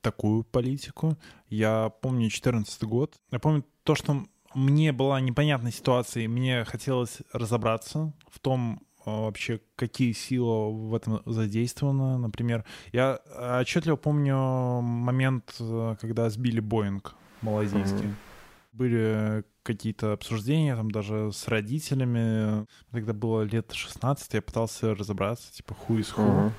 [0.00, 1.16] такую политику.
[1.48, 3.14] Я помню 2014 год.
[3.30, 9.22] Я помню то, что мне была непонятная ситуация, и мне хотелось разобраться в том, а,
[9.22, 12.18] вообще, какие силы в этом задействованы.
[12.18, 13.20] Например, я
[13.60, 14.36] отчетливо помню
[14.80, 18.06] момент, э, когда сбили Боинг малазийский.
[18.06, 18.29] Mm-hmm.
[18.72, 22.66] Были какие-то обсуждения там даже с родителями.
[22.90, 26.26] Тогда было лет 16, я пытался разобраться, типа, is who.
[26.26, 26.52] Mm-hmm.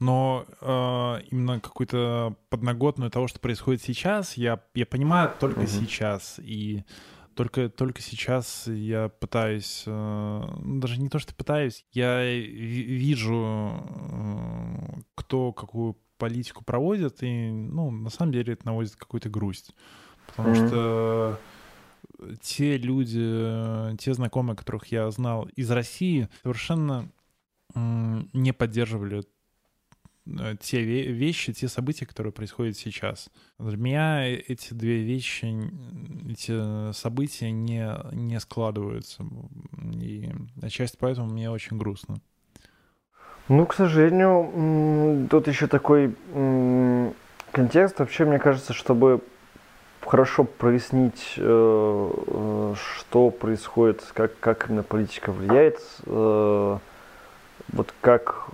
[0.00, 5.86] Но э, именно какую-то подноготную того, что происходит сейчас, я, я понимаю только mm-hmm.
[5.86, 6.40] сейчас.
[6.42, 6.84] И
[7.34, 15.52] только, только сейчас я пытаюсь, э, даже не то, что пытаюсь, я вижу, э, кто
[15.52, 19.74] какую политику проводит, и, ну, на самом деле это наводит какую-то грусть.
[20.36, 20.68] Потому mm-hmm.
[20.68, 21.38] что
[22.42, 27.10] те люди, те знакомые, которых я знал из России, совершенно
[27.74, 29.24] не поддерживали
[30.38, 33.28] Э, те вещи, те события, которые происходят сейчас.
[33.58, 35.70] Для меня эти две вещи,
[36.28, 39.24] эти события не, не складываются.
[39.94, 40.30] И
[40.62, 42.16] отчасти поэтому мне очень грустно.
[43.48, 46.14] Ну, к сожалению, тут еще такой
[47.50, 47.98] контекст.
[47.98, 49.22] Вообще, мне кажется, чтобы
[50.06, 55.80] хорошо прояснить, э, э, что происходит, как, как именно политика влияет,
[57.72, 58.46] вот как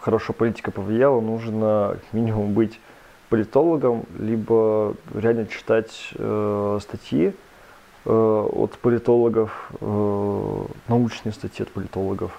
[0.00, 2.80] хорошо политика повлияла, нужно минимум быть
[3.30, 7.32] политологом, либо реально читать э, статьи
[8.04, 12.38] э, от политологов, э, научные статьи от политологов.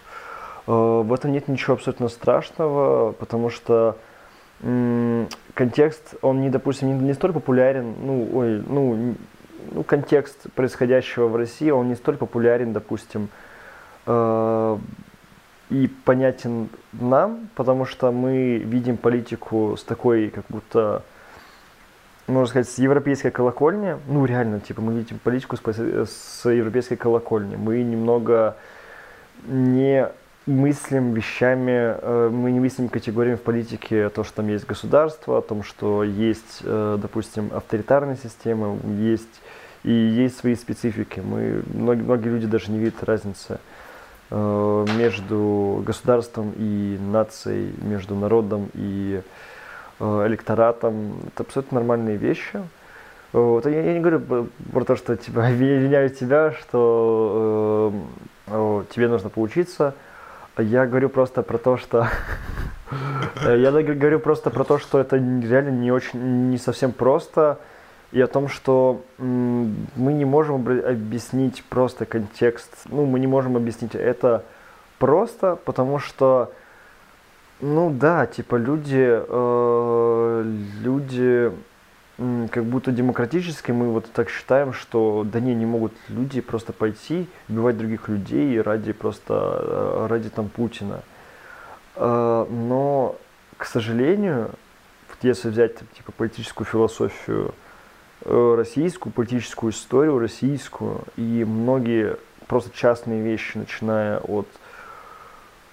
[0.68, 4.15] Э, в этом нет ничего абсолютно страшного, потому что э,
[5.54, 9.16] контекст, он не, допустим, не, не столь популярен, ну, ой, ну,
[9.72, 13.30] ну, контекст происходящего в России, он не столь популярен, допустим,
[14.06, 14.78] э,
[15.70, 21.04] и понятен нам, потому что мы видим политику с такой, как будто,
[22.28, 23.98] можно сказать, с европейской колокольни.
[24.08, 27.56] Ну, реально, типа, мы видим политику с, с европейской колокольни.
[27.56, 28.58] Мы немного
[29.48, 30.08] не
[30.46, 35.42] мыслим вещами, э, мы не мыслим категориями в политике то, что там есть государство, о
[35.42, 39.42] том, что есть, э, допустим, авторитарная система, есть
[39.84, 41.20] и есть свои специфики.
[41.20, 43.60] Мы, многие, многие люди даже не видят разницы
[44.32, 49.22] Э, между государством и нацией, между народом и
[50.00, 51.20] электоратом.
[51.28, 52.62] Это абсолютно нормальные вещи.
[53.32, 53.66] Вот.
[53.66, 57.94] Я, я не говорю про то, что типа, обвиняю тебя, что
[58.48, 59.94] э, тебе нужно поучиться.
[60.58, 62.08] Я говорю просто про то, что
[63.46, 67.60] я говорю просто про то, что это реально не очень, не совсем просто
[68.12, 73.96] и о том, что мы не можем объяснить просто контекст, ну, мы не можем объяснить
[73.96, 74.46] это
[75.00, 76.54] просто, потому что,
[77.60, 80.44] ну да, типа люди, э,
[80.82, 81.52] люди
[82.18, 87.28] как будто демократические, мы вот так считаем, что да не, не могут люди просто пойти
[87.50, 91.02] убивать других людей ради просто, э, ради там Путина.
[91.96, 93.16] Э, но,
[93.58, 94.52] к сожалению,
[95.22, 97.54] если взять типа политическую философию
[98.28, 104.48] Э, российскую политическую историю, российскую, и многие просто частные вещи, начиная от,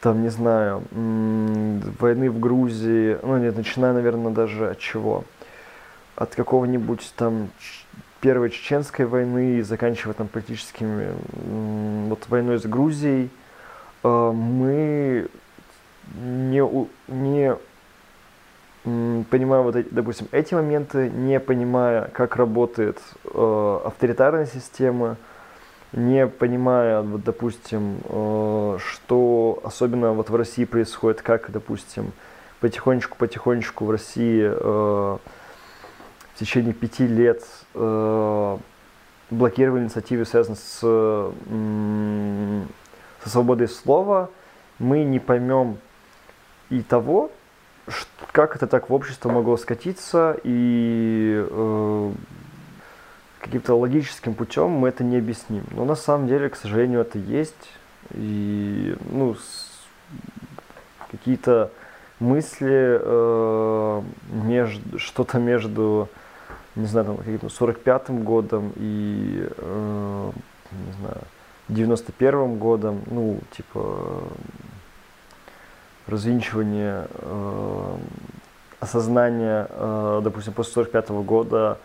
[0.03, 5.24] там, не знаю, войны в Грузии, ну нет, начиная, наверное, даже от чего?
[6.17, 7.49] От какого-нибудь там
[8.21, 11.13] первой чеченской войны, заканчивая там политическими,
[12.09, 13.31] вот войной с Грузией,
[14.05, 15.29] э, мы
[16.15, 17.57] не, не
[18.85, 25.17] понимая вот, допустим, эти моменты, не понимая, как работает э, авторитарная система,
[25.93, 32.13] не понимая, вот, допустим, э, что особенно вот в России происходит, как, допустим,
[32.61, 35.19] потихонечку-потихонечку в России э,
[36.43, 38.59] течение пяти лет э,
[39.30, 41.32] блокировали инициативы, связанные с, э,
[43.22, 44.30] со свободой слова,
[44.78, 45.78] мы не поймем
[46.70, 47.30] и того,
[48.32, 52.12] как это так в общество могло скатиться, и э,
[53.40, 55.64] каким-то логическим путем мы это не объясним.
[55.70, 57.70] Но на самом деле, к сожалению, это есть.
[58.14, 59.36] И ну,
[61.11, 61.70] какие-то
[62.20, 66.09] мысли э, между, что-то между,
[66.75, 70.31] не знаю, там, каким-то 45-м годом и, э,
[70.73, 71.20] не знаю,
[71.68, 74.23] 91-м годом, ну, типа,
[76.07, 77.97] развинчивание э,
[78.81, 81.79] осознание, э, допустим, после 1945 года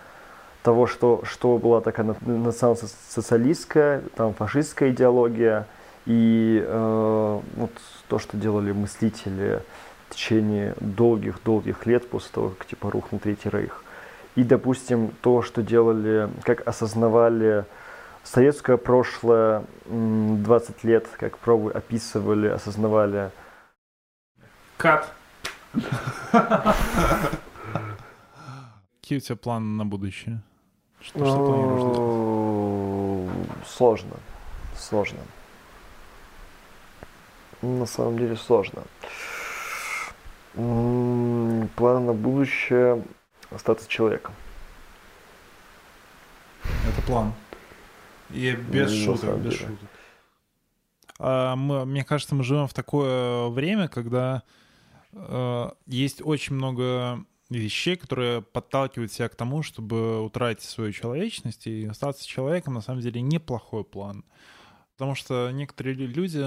[0.63, 5.65] того, что, что была такая национал-социалистская, там фашистская идеология,
[6.05, 7.71] и э, вот
[8.07, 9.61] то, что делали мыслители
[10.09, 13.83] в течение долгих-долгих лет после того, как типа рухнул Третий Рейх.
[14.37, 17.65] И, допустим, то, что делали, как осознавали
[18.23, 23.31] советское прошлое 20 лет, как пробы описывали, осознавали.
[24.77, 25.11] Кат.
[29.01, 30.43] Какие у тебя планы на будущее?
[31.01, 31.87] Что, что планируешь
[33.65, 34.17] Сложно.
[34.75, 35.19] Сложно.
[37.63, 38.83] На самом деле сложно.
[40.53, 43.01] План на будущее
[43.51, 44.33] остаться человеком.
[46.87, 47.33] Это план.
[48.29, 49.77] И без ну, шуток, без шуток.
[51.19, 54.43] А, мы, мне кажется, мы живем в такое время, когда
[55.13, 61.85] э, есть очень много вещей, которые подталкивают себя к тому, чтобы утратить свою человечность и
[61.85, 64.25] остаться человеком, на самом деле, неплохой план.
[64.97, 66.43] Потому что некоторые люди,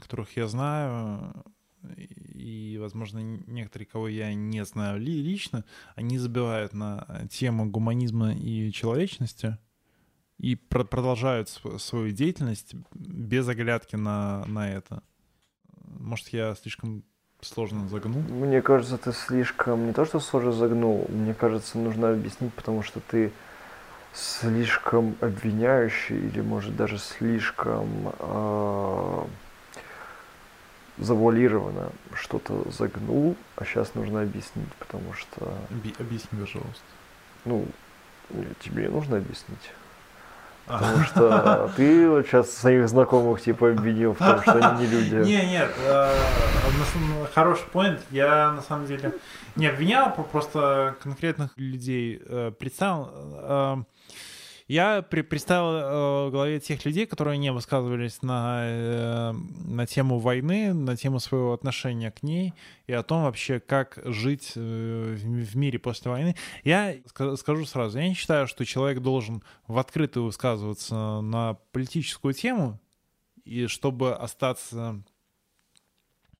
[0.00, 1.44] которых я знаю,
[1.96, 5.64] и, возможно, некоторые, кого я не знаю лично,
[5.94, 9.58] они забивают на тему гуманизма и человечности
[10.38, 15.02] и продолжают свою деятельность без оглядки на, на это.
[15.98, 17.04] Может, я слишком
[17.40, 18.22] сложно загнул?
[18.22, 19.86] Мне кажется, ты слишком...
[19.86, 23.32] Не то, что сложно загнул, мне кажется, нужно объяснить, потому что ты
[24.12, 29.26] слишком обвиняющий или, может, даже слишком э,
[30.98, 35.54] завуалированно что-то загнул, а сейчас нужно объяснить, потому что...
[35.98, 36.82] Объясни, пожалуйста.
[37.44, 37.66] Ну,
[38.60, 39.70] тебе нужно объяснить.
[40.66, 45.14] Потому что ты вот сейчас своих знакомых типа обвинил в том, что они не люди.
[45.14, 46.12] Не, нет, э,
[47.32, 48.00] хороший поинт.
[48.10, 49.12] Я на самом деле
[49.54, 53.86] не обвинял, просто конкретных людей э, представил.
[54.68, 60.18] Я при, представил э, в голове тех людей, которые не высказывались на, э, на тему
[60.18, 62.52] войны, на тему своего отношения к ней
[62.88, 66.36] и о том вообще, как жить э, в, в мире после войны.
[66.64, 66.96] Я
[67.36, 72.80] скажу сразу, я не считаю, что человек должен в открытую высказываться на политическую тему,
[73.44, 75.00] и чтобы остаться,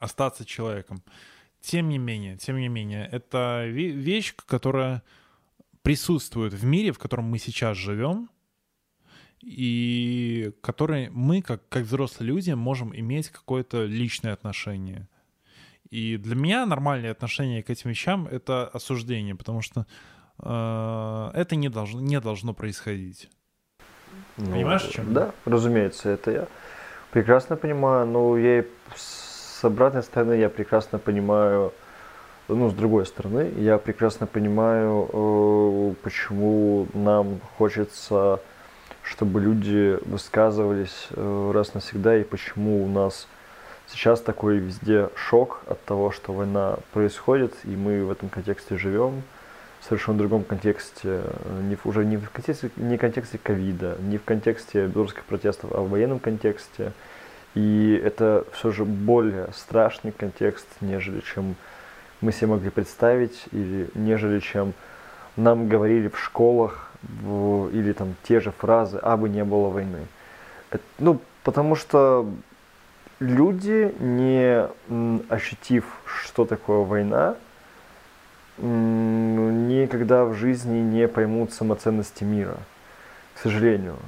[0.01, 1.01] остаться человеком.
[1.61, 5.05] Тем не менее, тем не менее, это вещь, которая
[5.87, 8.29] присутствуют в мире, в котором мы сейчас живем,
[9.41, 15.07] и которые мы, как, как взрослые люди, можем иметь какое-то личное отношение.
[15.89, 19.87] И для меня нормальное отношение к этим вещам— это осуждение, потому что
[20.41, 23.31] э, это не должно, не должно происходить.
[24.39, 25.15] Ну, Понимаешь, о чем?
[25.15, 26.49] Да, разумеется, это я
[27.13, 28.65] прекрасно понимаю, но я
[28.97, 31.73] с обратной стороны я прекрасно понимаю,
[32.49, 38.41] ну, с другой стороны, я прекрасно понимаю, э, почему нам хочется,
[39.03, 43.27] чтобы люди высказывались э, раз навсегда, и почему у нас
[43.89, 49.23] сейчас такой везде шок от того, что война происходит, и мы в этом контексте живем,
[49.81, 54.25] в совершенно другом контексте, э, уже не в контексте, не в контексте ковида, не в
[54.25, 56.93] контексте белорусских протестов, а в военном контексте.
[57.57, 61.57] И это все же более страшный контекст, нежели чем
[62.27, 64.75] мы себе могли представить, или нежели чем
[65.37, 70.07] нам говорили в школах, в, или там те же фразы, а бы не было войны.
[70.71, 72.29] Это, ну, потому что
[73.21, 74.67] люди, не
[75.29, 77.37] ощутив, что такое война,
[78.59, 82.57] никогда в жизни не поймут самоценности мира,
[83.37, 83.99] к сожалению.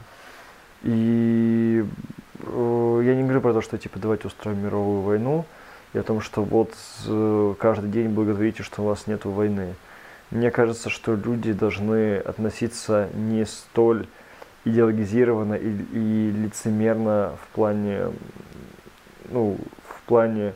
[0.83, 1.85] И
[2.41, 5.45] э, я не говорю про то, что типа давайте устроим мировую войну,
[5.93, 6.75] и о том, что вот
[7.07, 9.75] э, каждый день благодарите, что у вас нет войны.
[10.31, 14.07] Мне кажется, что люди должны относиться не столь
[14.65, 18.09] идеологизированно и, и лицемерно в плане,
[19.31, 19.57] ну,
[19.89, 20.53] в плане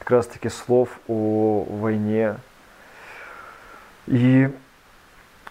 [0.00, 2.36] как раз-таки слов о войне
[4.06, 4.50] и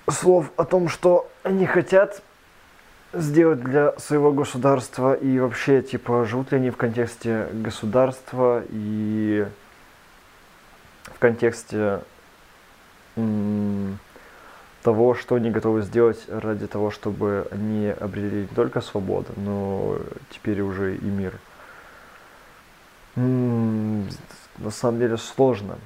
[0.09, 2.21] слов о том, что они хотят
[3.13, 9.47] сделать для своего государства и вообще, типа, живут ли они в контексте государства и
[11.03, 12.01] в контексте
[14.83, 19.97] того, что они готовы сделать ради того, чтобы они обрели не только свободу, но
[20.29, 21.33] теперь уже и мир.
[23.15, 25.77] На самом деле сложно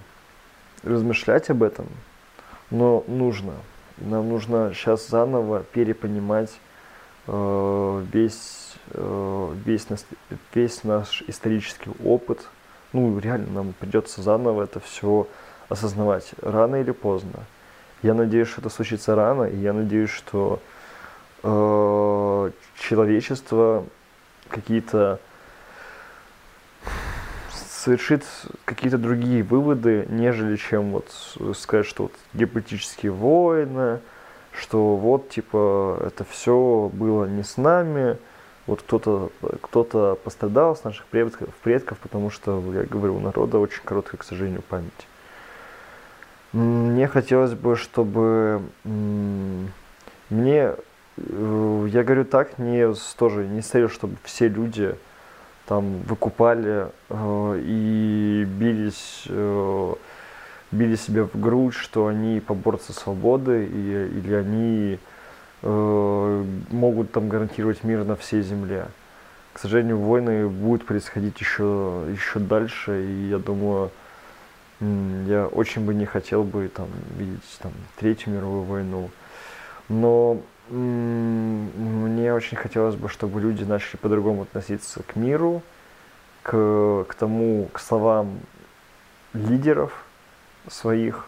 [0.83, 1.87] размышлять об этом,
[2.69, 3.53] но нужно.
[3.97, 6.51] Нам нужно сейчас заново перепонимать
[7.25, 9.87] Э, весь, э, весь,
[10.53, 12.47] весь наш исторический опыт.
[12.91, 15.27] Ну, реально, нам придется заново это все
[15.69, 17.39] осознавать рано или поздно.
[18.01, 20.59] Я надеюсь, что это случится рано, и я надеюсь, что
[21.43, 23.85] э, человечество
[24.49, 25.19] какие-то
[27.53, 28.25] совершит
[28.65, 31.09] какие-то другие выводы, нежели чем вот
[31.55, 33.99] сказать, что вот геополитические войны,
[34.57, 38.17] что вот типа это все было не с нами,
[38.67, 39.31] вот кто-то
[39.61, 44.23] кто пострадал с наших предков, предков, потому что, я говорю, у народа очень короткая, к
[44.23, 45.07] сожалению, память.
[46.53, 50.75] Мне хотелось бы, чтобы мне,
[51.17, 54.95] э, я говорю так, не тоже не с чтобы все люди
[55.65, 59.93] там выкупали э, и бились, э,
[60.73, 64.99] били себя в грудь, что они поборцы свободы и, или они
[65.61, 68.87] э, могут там гарантировать мир на всей земле.
[69.53, 73.91] К сожалению, войны будут происходить еще, еще дальше, и я думаю,
[74.79, 79.09] я очень бы не хотел бы там видеть там Третью мировую войну.
[79.89, 85.61] Но мне очень хотелось бы, чтобы люди начали по-другому относиться к миру,
[86.41, 88.39] к, к тому, к словам
[89.33, 89.93] лидеров
[90.67, 91.27] своих,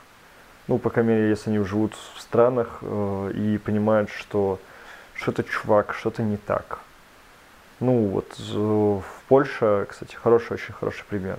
[0.68, 4.60] ну, по крайней мере, если они живут в странах э, и понимают, что
[5.14, 6.80] что-то чувак, что-то не так.
[7.80, 11.38] Ну, вот в Польше, кстати, хороший, очень хороший пример.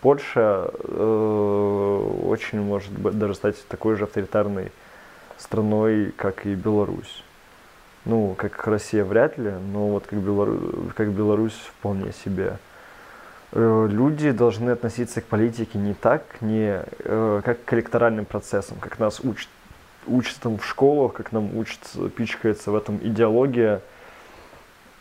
[0.00, 4.72] Польша э, очень может быть, даже стать такой же авторитарной
[5.38, 7.24] страной, как и Беларусь.
[8.04, 10.90] Ну, как Россия вряд ли, но вот как, Белору...
[10.96, 12.58] как Беларусь вполне себе.
[13.52, 18.98] Э, люди должны относиться к политике не так, не э, как к электоральным процессам, как
[18.98, 19.48] нас учат,
[20.06, 21.80] учат там в школах, как нам учат,
[22.16, 23.82] пичкается в этом идеология,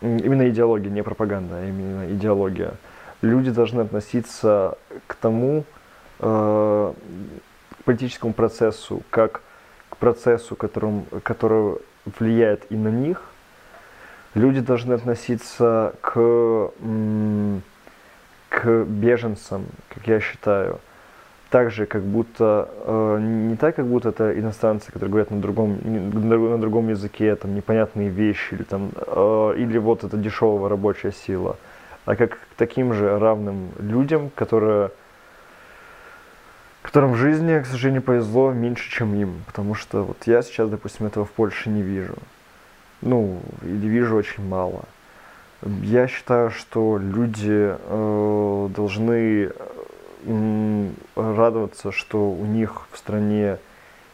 [0.01, 2.73] именно идеология, не пропаганда, а именно идеология.
[3.21, 4.77] Люди должны относиться
[5.07, 5.63] к тому,
[6.19, 6.93] э,
[7.79, 9.41] к политическому процессу, как
[9.89, 11.77] к процессу, которым, который
[12.19, 13.21] влияет и на них,
[14.33, 16.71] люди должны относиться к,
[18.51, 20.79] к беженцам, как я считаю,
[21.49, 25.79] так же, как будто, э, не так, как будто это иностранцы, которые говорят на другом,
[25.83, 31.55] на другом языке, там, непонятные вещи, или, там, э, или вот это дешевая рабочая сила,
[32.05, 34.91] а как к таким же равным людям, которые
[36.81, 39.43] которым в жизни, к сожалению, повезло меньше, чем им.
[39.45, 42.15] Потому что вот я сейчас, допустим, этого в Польше не вижу.
[43.01, 44.83] Ну, или вижу очень мало.
[45.63, 49.51] Я считаю, что люди э, должны
[51.15, 53.57] радоваться, что у них в стране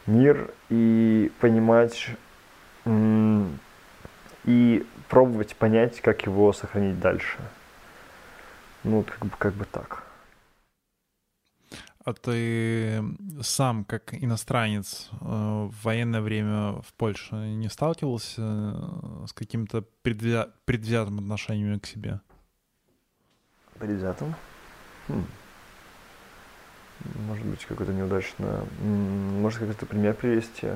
[0.05, 2.09] мир и понимать
[4.45, 7.37] и пробовать понять, как его сохранить дальше.
[8.83, 10.06] Ну, как бы, как бы так.
[12.07, 13.03] А ты
[13.41, 20.47] сам, как иностранец, э, в военное время в Польше не сталкивался э, с каким-то предвзя...
[20.63, 22.21] предвзятым отношением к себе?
[23.77, 24.35] Предвзятым?
[25.09, 25.25] Хм.
[27.27, 28.63] Может быть, какое-то неудачное...
[28.81, 30.69] Может, какой-то пример привести?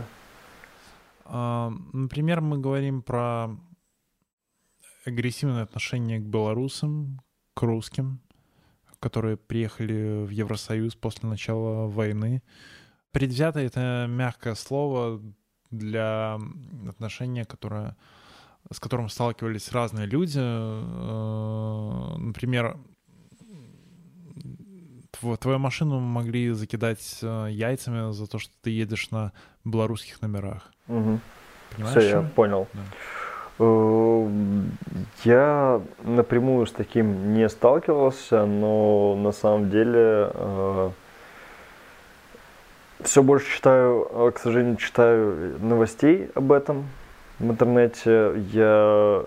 [1.23, 3.55] А, например, мы говорим про
[5.05, 7.21] агрессивное отношение к белорусам,
[7.53, 8.19] к русским,
[9.01, 12.41] которые приехали в Евросоюз после начала войны.
[13.11, 15.21] Предвзято— это мягкое слово
[15.71, 16.39] для
[16.87, 17.97] отношения, которое,
[18.71, 20.39] с которым сталкивались разные люди.
[20.39, 22.77] Э, например,
[25.39, 29.33] твою машину могли закидать э, яйцами за то, что ты едешь на
[29.65, 30.71] белорусских номерах.
[30.87, 31.19] Угу.
[31.75, 31.97] Понимаешь?
[31.97, 32.67] Все, я понял.
[32.73, 32.83] Да.
[33.61, 34.27] Э,
[35.23, 40.89] я напрямую с таким не сталкивался, но на самом деле э,
[43.03, 46.87] все больше читаю, э, к сожалению, читаю новостей об этом
[47.37, 48.33] в интернете.
[48.51, 49.23] Я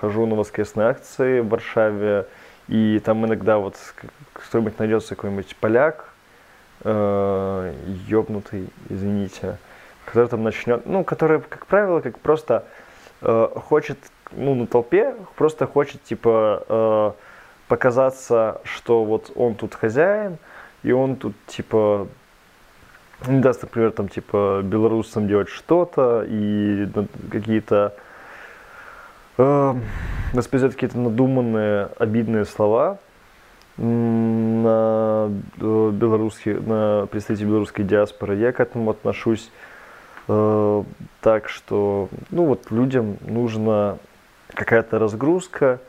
[0.00, 2.26] хожу на воскресные акции в Варшаве,
[2.68, 3.76] и там иногда вот
[4.32, 6.08] кто-нибудь найдется какой-нибудь поляк,
[6.84, 9.58] ёбнутый, извините,
[10.06, 12.64] который там начнет, ну, который, как правило, как просто
[13.20, 13.98] э, хочет,
[14.32, 17.12] ну, на толпе, просто хочет, типа, э,
[17.68, 20.38] показаться, что вот он тут хозяин,
[20.82, 22.08] и он тут, типа,
[23.26, 26.88] не даст, например, там, типа, белорусам делать что-то, и
[27.30, 27.94] какие-то
[29.38, 29.74] э,
[30.32, 32.98] воспроизведет какие-то надуманные, обидные слова
[33.76, 38.36] на э, белорусские, на представителей белорусской диаспоры.
[38.36, 39.50] Я к этому отношусь
[40.28, 43.98] так что, ну вот людям нужна
[44.54, 45.80] какая-то разгрузка,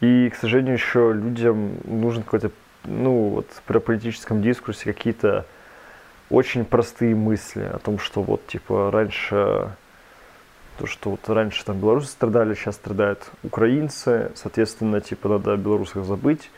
[0.00, 2.50] и, к сожалению, еще людям нужен какой-то,
[2.84, 5.44] ну вот при политическом дискурсе какие-то
[6.30, 9.70] очень простые мысли о том, что вот, типа, раньше,
[10.78, 16.04] то, что вот раньше там белорусы страдали, сейчас страдают украинцы, соответственно, типа, надо о белорусах
[16.04, 16.50] забыть.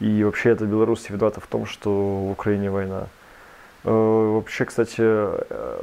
[0.00, 3.08] И вообще это Беларусь виновата в том, что в Украине война.
[3.84, 3.90] Э,
[4.34, 5.82] вообще, кстати, э,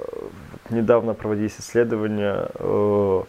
[0.70, 3.24] недавно проводились исследования, э,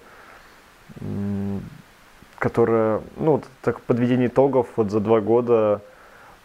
[2.38, 5.80] которые, ну, так подведение итогов вот за два года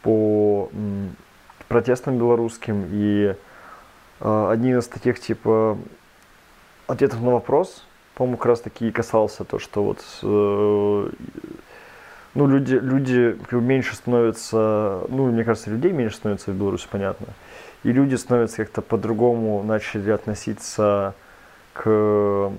[0.02, 0.70] по
[1.68, 2.86] протестам белорусским.
[2.92, 3.36] И
[4.20, 5.78] один из таких, типа,
[6.88, 10.04] ответов на вопрос, по-моему, как раз таки касался то, что вот
[12.36, 17.28] ну, люди, люди меньше становятся, ну, мне кажется, людей меньше становится в Беларуси, понятно.
[17.84, 21.14] И люди становятся как-то по-другому начали относиться
[21.74, 22.52] к,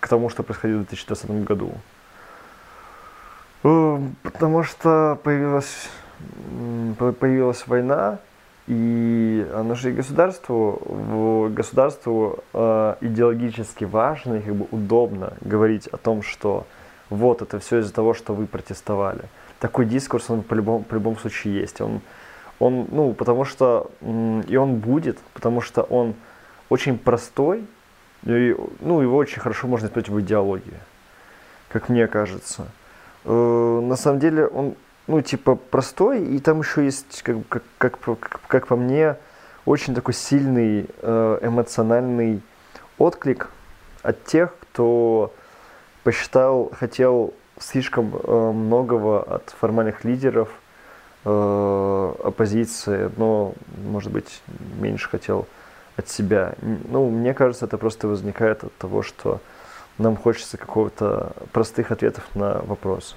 [0.00, 1.72] к тому, что происходило в 2020 году.
[3.64, 5.88] Э, потому что появилась,
[6.98, 8.18] появилась война,
[8.66, 9.46] и
[9.84, 16.66] и государству, государству э, идеологически важно и как бы удобно говорить о том, что
[17.08, 19.22] вот это все из-за того, что вы протестовали.
[19.60, 21.80] Такой дискурс, он по-любому, по любому случаю есть.
[21.80, 22.00] Он,
[22.58, 26.14] он, ну, потому что, и он будет, потому что он
[26.68, 27.66] очень простой,
[28.24, 30.80] и, ну, его очень хорошо можно использовать в идеологии,
[31.68, 32.66] как мне кажется.
[33.24, 34.74] Э, на самом деле он,
[35.06, 37.36] ну, типа, простой, и там еще есть, как,
[37.78, 39.16] как, как, как, по мне,
[39.64, 42.40] очень такой сильный э, эмоциональный
[42.98, 43.50] отклик
[44.02, 45.32] от тех, кто
[46.04, 50.48] посчитал, хотел слишком э, многого от формальных лидеров
[51.26, 54.42] оппозиции, но, может быть,
[54.78, 55.46] меньше хотел
[55.96, 56.54] от себя.
[56.60, 59.40] Ну, мне кажется, это просто возникает от того, что
[59.98, 63.16] нам хочется какого-то простых ответов на вопросы.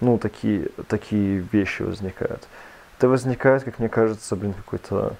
[0.00, 2.48] Ну, такие, такие вещи возникают.
[2.96, 5.14] Это возникает, как мне кажется, блин, какой-то,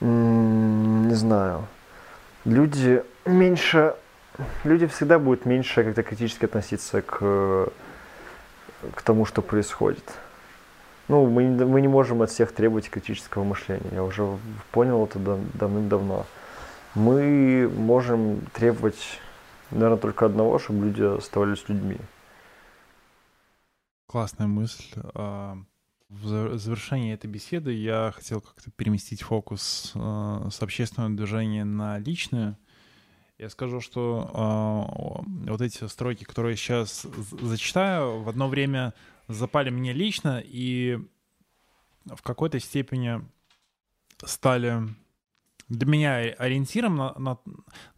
[0.00, 1.66] не знаю,
[2.44, 3.94] люди меньше
[4.64, 7.68] люди всегда будут меньше как-то критически относиться к,
[8.94, 10.04] к тому, что происходит.
[11.08, 13.90] Ну, мы, мы не можем от всех требовать критического мышления.
[13.92, 14.38] Я уже
[14.70, 15.18] понял это
[15.54, 16.26] давным-давно.
[16.94, 19.20] Мы можем требовать,
[19.70, 21.98] наверное, только одного, чтобы люди оставались людьми.
[24.06, 24.84] Классная мысль.
[25.14, 25.58] А,
[26.08, 32.56] в завершении этой беседы я хотел как-то переместить фокус а, с общественного движения на личное.
[33.36, 37.04] Я скажу, что э, вот эти строки, которые я сейчас
[37.42, 38.94] зачитаю, в одно время
[39.28, 40.98] запали мне лично и
[42.04, 43.20] в какой-то степени
[44.24, 44.82] стали
[45.68, 47.38] для меня ориентиром на, на,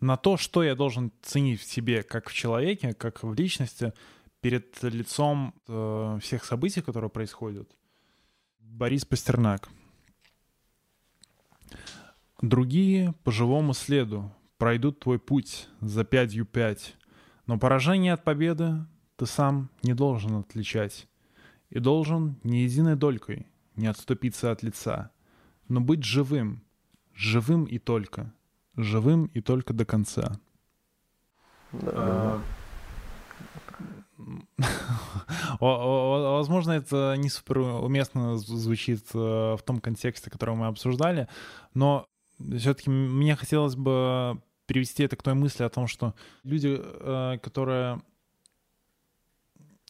[0.00, 3.92] на то, что я должен ценить в себе как в человеке, как в личности
[4.40, 7.68] перед лицом э, всех событий, которые происходят.
[8.60, 9.68] Борис Пастернак.
[12.40, 16.94] Другие по живому следу пройдут твой путь за пятью пять.
[17.46, 21.08] Но поражение от победы ты сам не должен отличать.
[21.76, 25.10] И должен ни единой долькой не отступиться от лица,
[25.68, 26.62] но быть живым,
[27.14, 28.32] живым и только,
[28.76, 30.40] живым и только до конца.
[31.72, 32.40] А,
[35.60, 41.28] возможно, это не супер уместно звучит э, в том контексте, который мы обсуждали,
[41.74, 42.06] но
[42.38, 48.00] все-таки мне хотелось бы привести это к той мысли о том, что люди, э, которые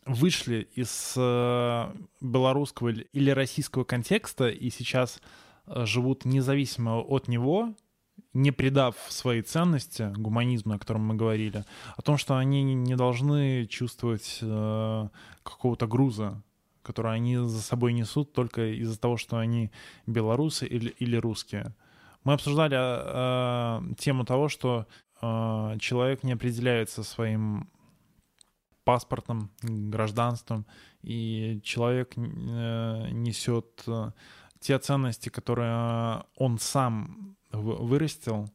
[0.07, 5.20] вышли из э, белорусского или российского контекста и сейчас
[5.66, 7.74] э, живут независимо от него,
[8.33, 11.65] не придав свои ценности, гуманизму, о котором мы говорили,
[11.97, 14.39] о том, что они не должны чувствовать
[15.43, 16.43] какого-то груза,
[16.87, 19.70] который они за собой несут только из-за того, что они
[20.07, 21.74] белорусы или, или русские.
[22.23, 24.87] Мы обсуждали э, тему того, что
[25.20, 27.69] э, человек не определяется своим
[28.87, 30.65] паспортом, гражданством,
[31.03, 32.21] и человек э,
[33.11, 34.13] несет э,
[34.61, 38.49] те ценности, которые он сам вырастил.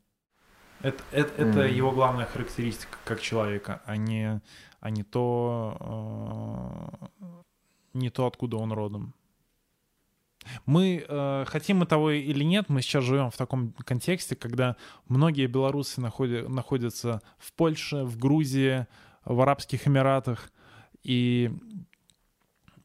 [0.81, 1.49] Это, это, mm.
[1.49, 4.41] это его главная характеристика как человека, а не,
[4.79, 5.77] а не то,
[7.19, 7.27] э,
[7.93, 9.13] не то, откуда он родом.
[10.65, 14.77] Мы, э, хотим мы того или нет, мы сейчас живем в таком контексте, когда
[15.09, 18.87] многие белорусы находят, находятся в Польше, в Грузии,
[19.25, 20.49] в Арабских Эмиратах.
[21.03, 21.51] И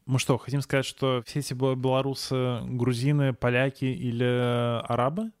[0.05, 5.31] мы что, хотим сказать, что все эти белорусы грузины, поляки или арабы?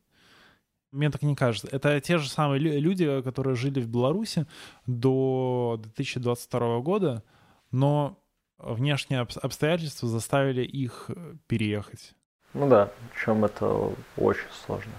[0.91, 1.67] Мне так не кажется.
[1.71, 4.45] Это те же самые люди, которые жили в Беларуси
[4.85, 7.23] до 2022 года,
[7.71, 8.17] но
[8.57, 12.15] внешние обстоятельства заставили их э, переехать.
[12.53, 14.93] Ну да, причем это очень сложно.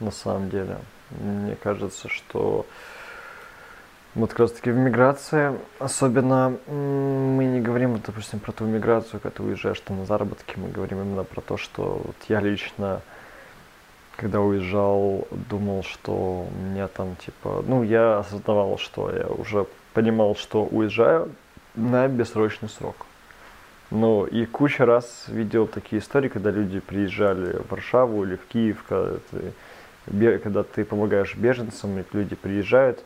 [0.00, 0.78] на самом деле.
[1.10, 2.66] Мне кажется, что
[4.14, 9.36] вот как раз таки в миграции, особенно мы не говорим, допустим, про ту миграцию, когда
[9.36, 13.00] ты уезжаешь там на заработки, мы говорим именно про то, что вот я лично,
[14.16, 20.36] когда уезжал, думал, что у меня там типа, ну я осознавал, что я уже понимал,
[20.36, 21.30] что уезжаю
[21.74, 23.06] на бессрочный срок.
[23.90, 28.84] Ну и куча раз видел такие истории, когда люди приезжали в Варшаву или в Киев,
[28.88, 33.04] когда ты, когда ты помогаешь беженцам, и люди приезжают,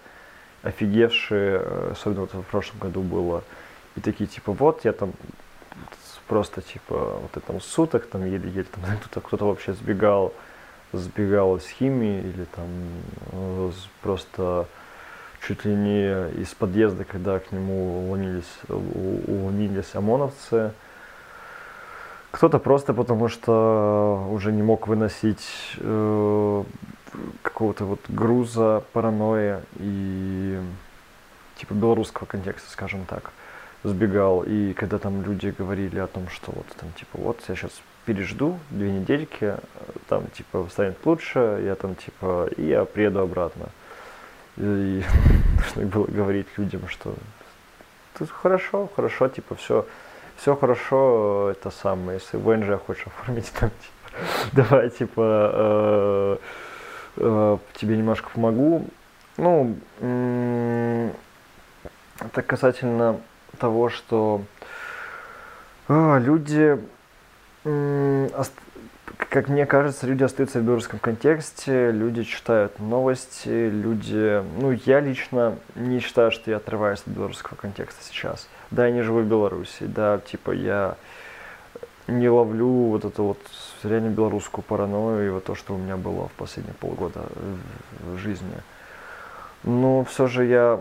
[0.66, 3.42] офигевшие, э, особенно вот в прошлом году было,
[3.96, 5.12] и такие типа вот я там
[6.28, 10.32] просто типа вот там суток там еле-еле там кто-то кто-то вообще сбегал
[10.92, 12.68] сбегал из химии или там
[13.32, 13.70] э,
[14.02, 14.66] просто
[15.46, 20.72] чуть ли не из подъезда, когда к нему улонились, улонились ОМОНовцы.
[22.32, 25.46] Кто-то просто потому, что уже не мог выносить
[25.78, 26.64] э,
[27.42, 30.60] какого-то вот груза, паранойя и
[31.56, 33.32] типа белорусского контекста, скажем так,
[33.84, 34.42] сбегал.
[34.42, 37.72] И когда там люди говорили о том, что вот там типа вот я сейчас
[38.04, 39.56] пережду две недельки,
[40.08, 43.66] там типа станет лучше, я там типа и я приеду обратно.
[44.56, 45.02] И
[45.76, 47.14] нужно было говорить людям, что
[48.18, 49.86] тут хорошо, хорошо, типа все,
[50.36, 54.18] все хорошо, это самое, если ВНЖ хочешь оформить, там, типа,
[54.52, 56.36] давай, типа, э,
[57.16, 58.86] э, тебе немножко помогу.
[59.36, 59.76] Ну,
[62.20, 63.20] это касательно
[63.58, 64.42] того, что
[65.88, 66.78] э, люди
[69.36, 74.42] как мне кажется, люди остаются в белорусском контексте, люди читают новости, люди...
[74.58, 78.48] Ну, я лично не считаю, что я отрываюсь от белорусского контекста сейчас.
[78.70, 80.96] Да, я не живу в Беларуси, да, типа я
[82.06, 83.38] не ловлю вот эту вот
[83.82, 87.24] реально белорусскую паранойю и вот то, что у меня было в последние полгода
[88.00, 88.56] в жизни.
[89.64, 90.80] Но все же я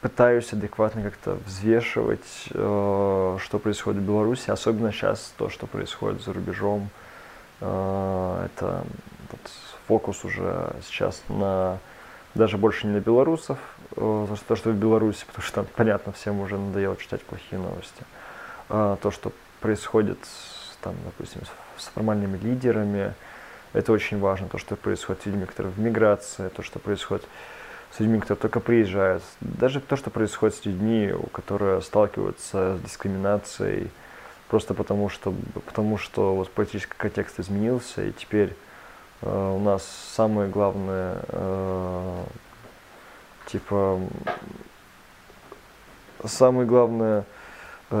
[0.00, 6.32] пытаюсь адекватно как-то взвешивать, э, что происходит в Беларуси, особенно сейчас то, что происходит за
[6.32, 6.88] рубежом.
[7.60, 8.84] Э, это
[9.30, 9.40] вот,
[9.86, 11.78] фокус уже сейчас на
[12.34, 13.58] даже больше не на белорусов,
[13.96, 18.02] э, то, что в Беларуси, потому что, понятно, всем уже надоело читать плохие новости.
[18.68, 20.18] А то, что происходит,
[20.84, 21.40] там, допустим,
[21.78, 23.14] с формальными лидерами,
[23.72, 24.48] это очень важно.
[24.48, 27.26] То, что происходит с людьми, которые в миграции, то, что происходит
[27.96, 29.22] с людьми, которые только приезжают.
[29.40, 33.90] Даже то, что происходит с людьми, которые сталкиваются с дискриминацией,
[34.48, 35.34] просто потому что,
[35.64, 38.54] потому что вот политический контекст изменился, и теперь
[39.22, 39.84] э, у нас
[40.14, 42.24] самое главное, э,
[43.46, 44.00] типа,
[46.24, 47.24] самое главное,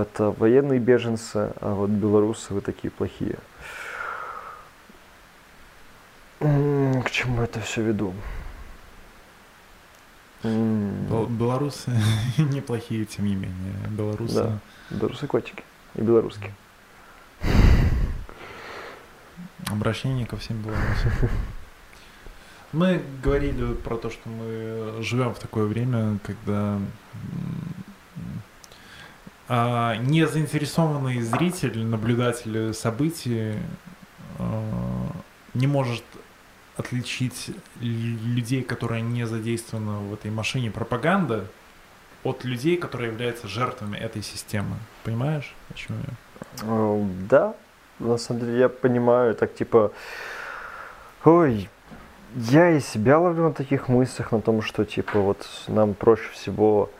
[0.02, 3.38] это военные беженцы, а вот белорусы вы такие плохие.
[6.40, 8.14] К чему это все веду?
[10.42, 11.90] Белорусы
[12.38, 13.74] неплохие, тем не менее.
[13.88, 14.34] Белорусы...
[14.34, 14.58] Да,
[14.90, 15.62] белорусы котики
[15.94, 16.54] и белорусские.
[19.70, 21.30] Обращение ко всем белорусам.
[22.72, 26.78] Мы говорили про то, что мы живем в такое время, когда
[29.48, 33.54] а, не заинтересованный зритель, наблюдатель событий
[34.38, 34.62] а,
[35.54, 36.04] не может
[36.76, 37.50] отличить
[37.80, 41.44] людей, которые не задействованы в этой машине пропаганды,
[42.24, 44.76] от людей, которые являются жертвами этой системы.
[45.04, 46.14] Понимаешь, о чем я?
[46.62, 47.54] Э, да,
[47.98, 49.92] на самом деле я понимаю, так типа,
[51.24, 51.68] ой,
[52.34, 56.90] я и себя ловлю на таких мыслях, на том, что типа вот нам проще всего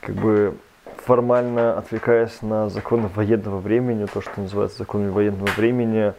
[0.00, 0.56] как бы
[1.04, 6.14] формально отвлекаясь на законы военного времени, то, что называется законами военного времени,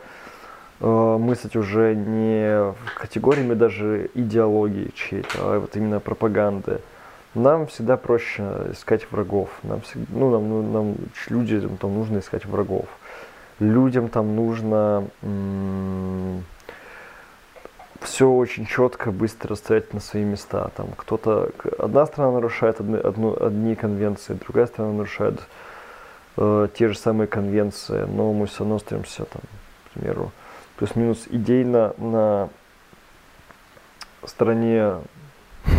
[0.81, 6.81] Э, мыслить уже не категориями даже идеологии чьей-то, а вот именно пропаганды.
[7.33, 9.49] Нам всегда проще искать врагов.
[9.63, 10.95] Нам, ну, нам, ну, нам
[11.29, 12.85] людям там нужно искать врагов.
[13.59, 15.07] Людям там нужно
[18.05, 20.71] все очень четко, быстро ставить на свои места.
[20.75, 25.41] Там кто-то, одна страна нарушает одни, одну, одни конвенции, другая страна нарушает
[26.37, 29.41] э, те же самые конвенции, но мы все равно стремимся, там,
[29.87, 30.31] к примеру,
[30.77, 32.49] плюс-минус идейно на
[34.23, 34.95] стороне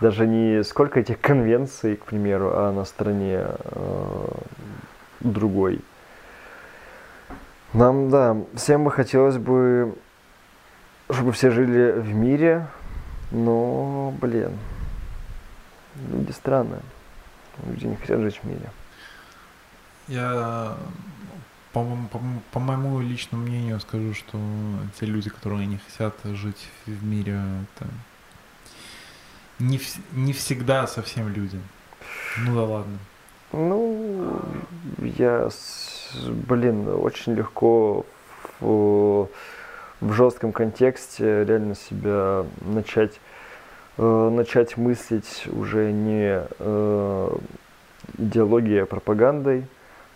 [0.00, 4.28] даже не сколько этих конвенций, к примеру, а на стороне э,
[5.20, 5.80] другой.
[7.72, 9.94] Нам, да, всем бы хотелось бы,
[11.12, 12.66] чтобы все жили в мире,
[13.30, 14.58] но, блин,
[16.10, 16.80] люди странные.
[17.66, 18.70] Люди не хотят жить в мире.
[20.08, 20.76] Я
[21.72, 22.20] по, по,
[22.52, 24.38] по моему личному мнению скажу, что
[24.98, 27.40] те люди, которые не хотят жить в мире,
[27.76, 27.88] это
[29.58, 31.60] не, в, не всегда совсем люди.
[32.38, 32.98] Ну да ладно.
[33.52, 34.40] Ну,
[34.98, 35.48] я,
[36.48, 38.06] блин, очень легко
[38.60, 39.28] в,
[40.02, 43.20] в жестком контексте реально себя начать,
[43.98, 47.36] э, начать мыслить уже не э,
[48.18, 49.64] идеологией, а пропагандой,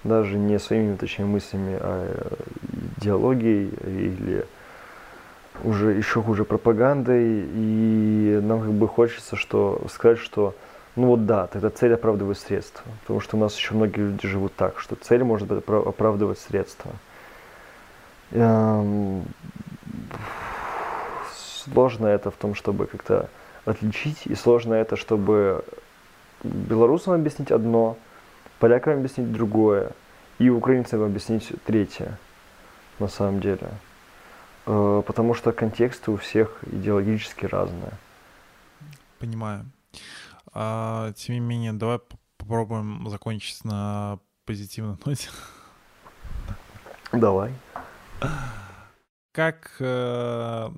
[0.03, 2.29] даже не своими, точнее, мыслями, а
[2.99, 4.45] идеологией или
[5.63, 7.47] уже еще хуже пропагандой.
[7.55, 10.55] И нам как бы хочется что, сказать, что
[10.97, 12.83] ну вот да, тогда цель оправдывает средства.
[13.03, 16.91] Потому что у нас еще многие люди живут так, что цель может оправдывать средства.
[21.65, 23.29] Сложно это в том, чтобы как-то
[23.65, 25.65] отличить, и сложно это, чтобы
[26.43, 27.97] белорусам объяснить одно,
[28.59, 29.91] полякам объяснить другое,
[30.39, 32.19] и украинцам объяснить третье,
[32.99, 33.69] на самом деле.
[34.67, 37.93] Э, потому что контексты у всех идеологически разные.
[39.19, 39.65] Понимаю.
[40.53, 42.01] А, тем не менее, давай
[42.37, 45.29] попробуем закончить на позитивной ноте.
[47.13, 47.53] Давай.
[49.37, 50.71] Как, э,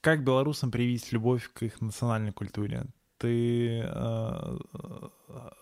[0.00, 2.86] как белорусам привить любовь к их национальной культуре?
[3.18, 4.56] Ты э,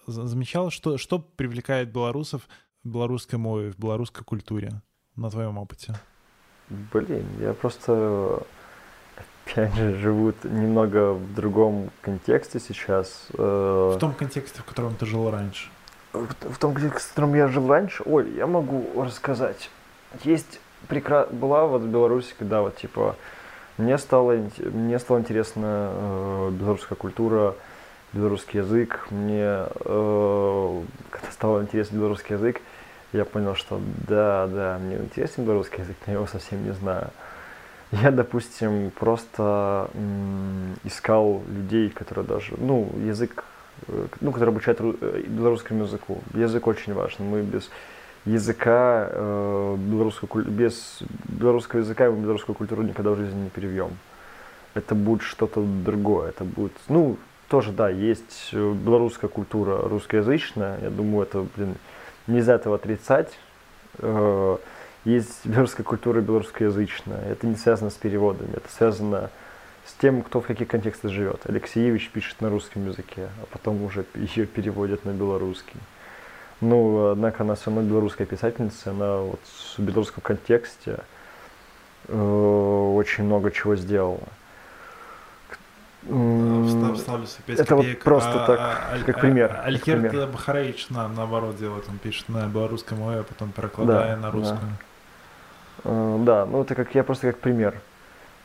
[0.07, 2.43] замечал, что, что привлекает белорусов
[2.85, 4.83] в белорусской мове, в белорусской культуре
[5.17, 5.97] на твоем опыте?
[6.69, 8.41] Блин, я просто
[9.45, 13.27] опять же, живут немного в другом контексте сейчас.
[13.37, 15.71] Э, в том контексте, в котором ты жил раньше.
[16.13, 19.71] В, в том контексте, в котором я жил раньше, ой, я могу рассказать.
[20.23, 21.27] Есть прекра...
[21.31, 23.17] была вот в Беларуси, когда вот типа
[23.79, 27.55] мне стало, мне стало интересна э, белорусская культура,
[28.13, 29.07] белорусский язык.
[29.11, 32.63] Мне, э, когда стало интересен белорусский язык,
[33.13, 37.11] я понял, что да, да, мне интересен белорусский язык, но я его совсем не знаю.
[37.93, 39.89] Я, допустим, просто
[40.83, 43.45] искал людей, которые даже, ну, язык,
[43.89, 46.21] э, ну, которые обучают э, белорусскому языку.
[46.35, 47.27] Язык очень важен.
[47.27, 47.71] Мы без
[48.27, 53.97] языка, э, белорусского, без белорусского языка мы белорусскую культуру никогда в жизни не перевьем.
[54.75, 56.29] Это будет что-то другое.
[56.29, 57.17] Это будет, ну,
[57.49, 60.79] тоже, да, есть белорусская культура русскоязычная.
[60.83, 61.77] Я думаю, это, блин,
[62.27, 63.33] нельзя этого отрицать
[65.07, 67.23] есть белорусская культура белорусскоязычная.
[67.31, 69.31] Это не связано с переводами, это связано
[69.85, 71.43] с тем, кто в каких контекстах живет.
[71.45, 75.79] Алексеевич пишет на русском языке, а потом уже ее переводят на белорусский.
[76.61, 79.41] Ну, однако она все равно белорусская писательница, она вот
[79.77, 81.01] в белорусском контексте
[82.09, 84.29] э, очень много чего сделала.
[86.07, 87.97] Вставлю опять Это копеек.
[87.97, 89.53] вот просто а, так, а, как пример.
[89.53, 94.31] А, Алькерт Бахарович на, наоборот делает, он пишет на белорусском а потом перекладая да, на
[94.31, 94.61] русскую.
[94.61, 95.91] Да.
[95.91, 97.81] Э, да, ну это как я просто как пример.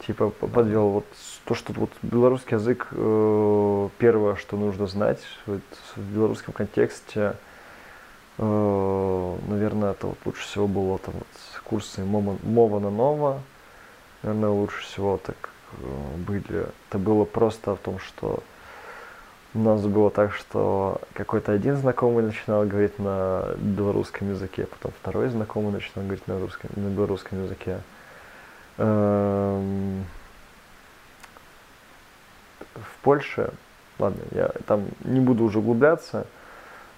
[0.05, 1.05] Типа подвел вот
[1.45, 5.61] то, что вот белорусский язык э, первое, что нужно знать вот,
[5.95, 7.35] в белорусском контексте,
[8.45, 11.27] наверное, это вот лучше всего было там вот
[11.63, 13.41] курсы Мова, Мова на Нова,
[14.23, 15.49] наверное, лучше всего так
[16.18, 16.68] были.
[16.89, 18.43] Это было просто в том, что
[19.53, 25.30] у нас было так, что какой-то один знакомый начинал говорить на белорусском языке, потом второй
[25.30, 27.81] знакомый начинал говорить на, русском, на белорусском языке.
[28.77, 30.05] Эм...
[32.76, 33.51] В Польше,
[33.99, 36.40] ладно, я там не буду уже углубляться, э,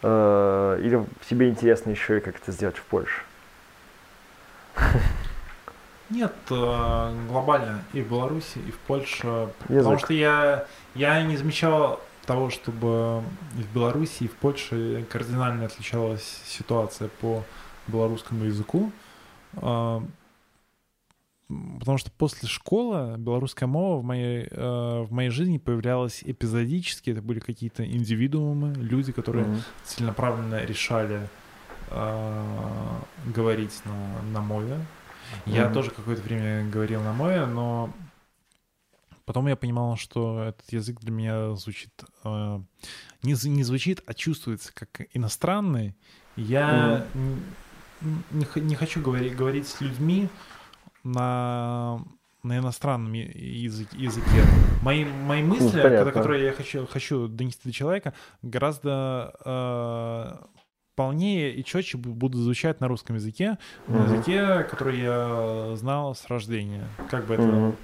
[0.03, 3.21] или тебе интересно еще и как это сделать в Польше?
[6.09, 9.49] Нет, э, глобально и в Беларуси, и в Польше.
[9.69, 9.83] Язык.
[9.83, 10.65] Потому что я,
[10.95, 13.21] я не замечал того, чтобы
[13.53, 17.43] в Беларуси и в Польше кардинально отличалась ситуация по
[17.87, 18.91] белорусскому языку,
[19.57, 20.03] а,
[21.79, 27.21] потому что после школы белорусская мова в моей, э, в моей жизни появлялась эпизодически, это
[27.21, 29.63] были какие-то индивидуумы, люди, которые mm-hmm.
[29.83, 31.27] целенаправленно решали
[31.89, 34.73] а, говорить на, на мове.
[35.45, 35.55] Mm-hmm.
[35.55, 37.93] Я тоже какое-то время говорил на мове, но
[39.25, 41.93] Потом я понимал, что этот язык для меня звучит...
[42.25, 42.59] Э,
[43.21, 45.95] не, не звучит, а чувствуется как иностранный.
[46.35, 47.39] Я mm.
[48.31, 50.27] не, не хочу говорить, говорить с людьми
[51.03, 52.03] на,
[52.43, 53.97] на иностранном языке.
[53.97, 54.43] языке.
[54.81, 60.45] Мои, мои мысли, ну, когда, которые я хочу, хочу донести до человека, гораздо э,
[60.95, 63.57] полнее и четче будут звучать на русском языке,
[63.87, 63.97] mm-hmm.
[63.97, 66.87] на языке, который я знал с рождения.
[67.09, 67.75] Как бы это.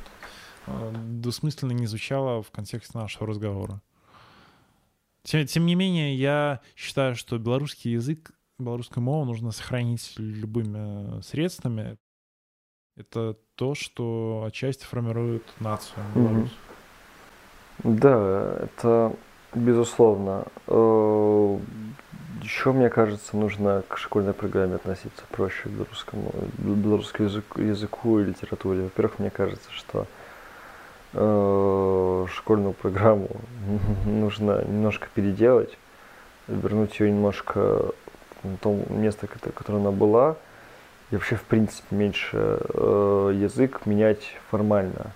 [0.68, 3.82] Э, двусмысленно не звучало в контексте нашего разговора.
[5.24, 11.98] Тем, тем не менее, я считаю, что белорусский язык белорусскую мову нужно сохранить любыми средствами.
[13.00, 16.58] Это то, что отчасти формирует нацию белорусов.
[17.84, 19.14] Да, это
[19.56, 20.44] безусловно.
[20.68, 21.58] Э,
[22.42, 28.26] Еще, мне кажется, нужно к школьной программе относиться проще к белорусскому, белорусскому языку, языку и
[28.26, 28.84] литературе.
[28.84, 30.06] Во-первых, мне кажется, что
[31.14, 33.30] э, школьную программу
[34.06, 35.78] нужно немножко переделать,
[36.50, 37.86] вернуть ее немножко
[38.44, 40.36] на то место, кото- которое она была,
[41.12, 45.12] и вообще, в принципе, меньше э, язык менять формально.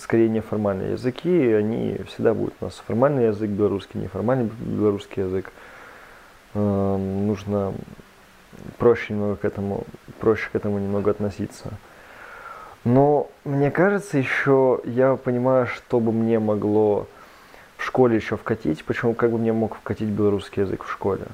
[0.00, 2.82] Скорее неформальные языки, они всегда будут у нас.
[2.86, 5.52] Формальный язык белорусский, неформальный белорусский язык.
[6.54, 7.74] Э, нужно
[8.78, 9.84] проще немного к этому,
[10.20, 11.70] проще к этому немного относиться.
[12.84, 17.06] Но мне кажется, еще я понимаю, что бы мне могло
[17.78, 21.24] в школе еще вкатить, почему как бы мне мог вкатить белорусский язык в школе.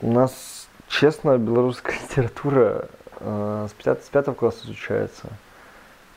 [0.00, 2.88] У нас, честно, белорусская литература
[3.22, 5.28] э, с, пят- с пятого класса изучается.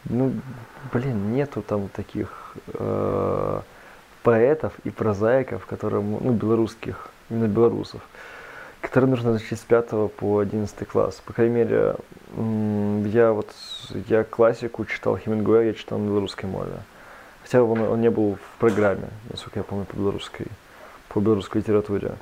[0.06, 0.34] Ну,
[0.94, 3.60] блин, нету там таких э,
[4.23, 8.02] поэтов и прозаиков, которые, м- ну, белорусских, именно белорусов,
[8.82, 11.22] которые нужно изучить с 5 по 11 класс.
[11.26, 11.95] По крайней мере,
[13.10, 13.49] я вот,
[14.07, 16.73] я классику читал Хемингуэя, я читал на белорусской мове.
[17.44, 20.48] Хотя он, он не был в программе, насколько я помню, по белорусской,
[21.10, 22.14] по белорусской литературе.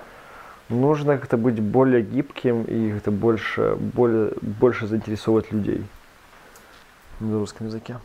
[0.74, 5.86] Нужно как-то быть более гибким и как-то больше, более, больше заинтересовывать людей
[7.20, 8.00] в белорусском языке.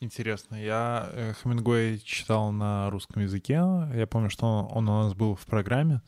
[0.00, 0.54] Интересно.
[0.54, 3.54] Я э, Хемингуэй читал на русском языке.
[3.94, 6.00] Я помню, что он, он у нас был в программе,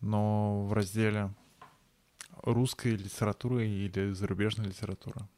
[0.00, 1.30] но в разделе
[2.42, 5.28] русской литературы или зарубежная литература.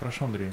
[0.00, 0.52] Хорошо, Андрей.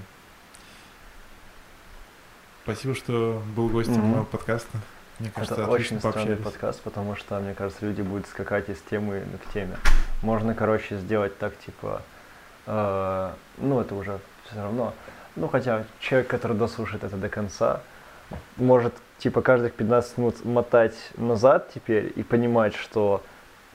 [2.71, 4.07] Спасибо, что был гостем Мгм.
[4.09, 4.77] моего подкаста.
[5.17, 9.23] Мне кажется, Это очень странный подкаст, потому что, мне кажется, люди будут скакать из темы
[9.43, 9.75] к теме.
[10.21, 12.03] Можно, короче, сделать так, типа,
[12.67, 14.93] э, ну, это уже все равно.
[15.35, 17.81] Ну, хотя человек, который дослушает это до конца,
[18.55, 23.23] может, типа, каждых 15 минут мотать назад теперь и понимать, что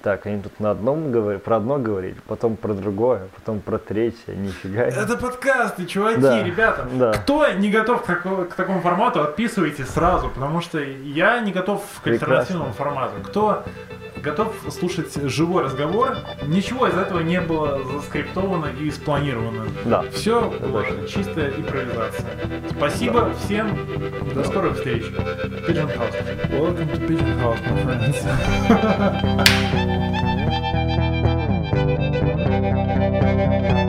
[0.05, 4.35] так, они тут на одном говорят, про одно говорили, потом про другое, потом про третье,
[4.37, 4.83] нифига.
[4.83, 6.87] Это подкасты, чуваки, Да, ребята.
[6.93, 7.13] да.
[7.15, 11.81] Кто не готов к, тако- к такому формату, отписывайтесь сразу, потому что я не готов
[12.01, 12.35] к Прекрасно.
[12.37, 13.13] альтернативному формату.
[13.25, 13.65] Кто
[14.23, 16.17] готов слушать живой разговор,
[16.47, 19.65] ничего из этого не было заскриптовано и спланировано.
[19.85, 20.03] Да.
[20.13, 21.07] Все было точно.
[21.09, 22.27] чистая импровизация.
[22.77, 23.77] Спасибо всем.
[24.35, 25.03] До скорых встреч.
[25.05, 26.15] Pigeon House.
[26.51, 28.19] Welcome to Pigeon House, my friends.
[32.45, 33.84] Música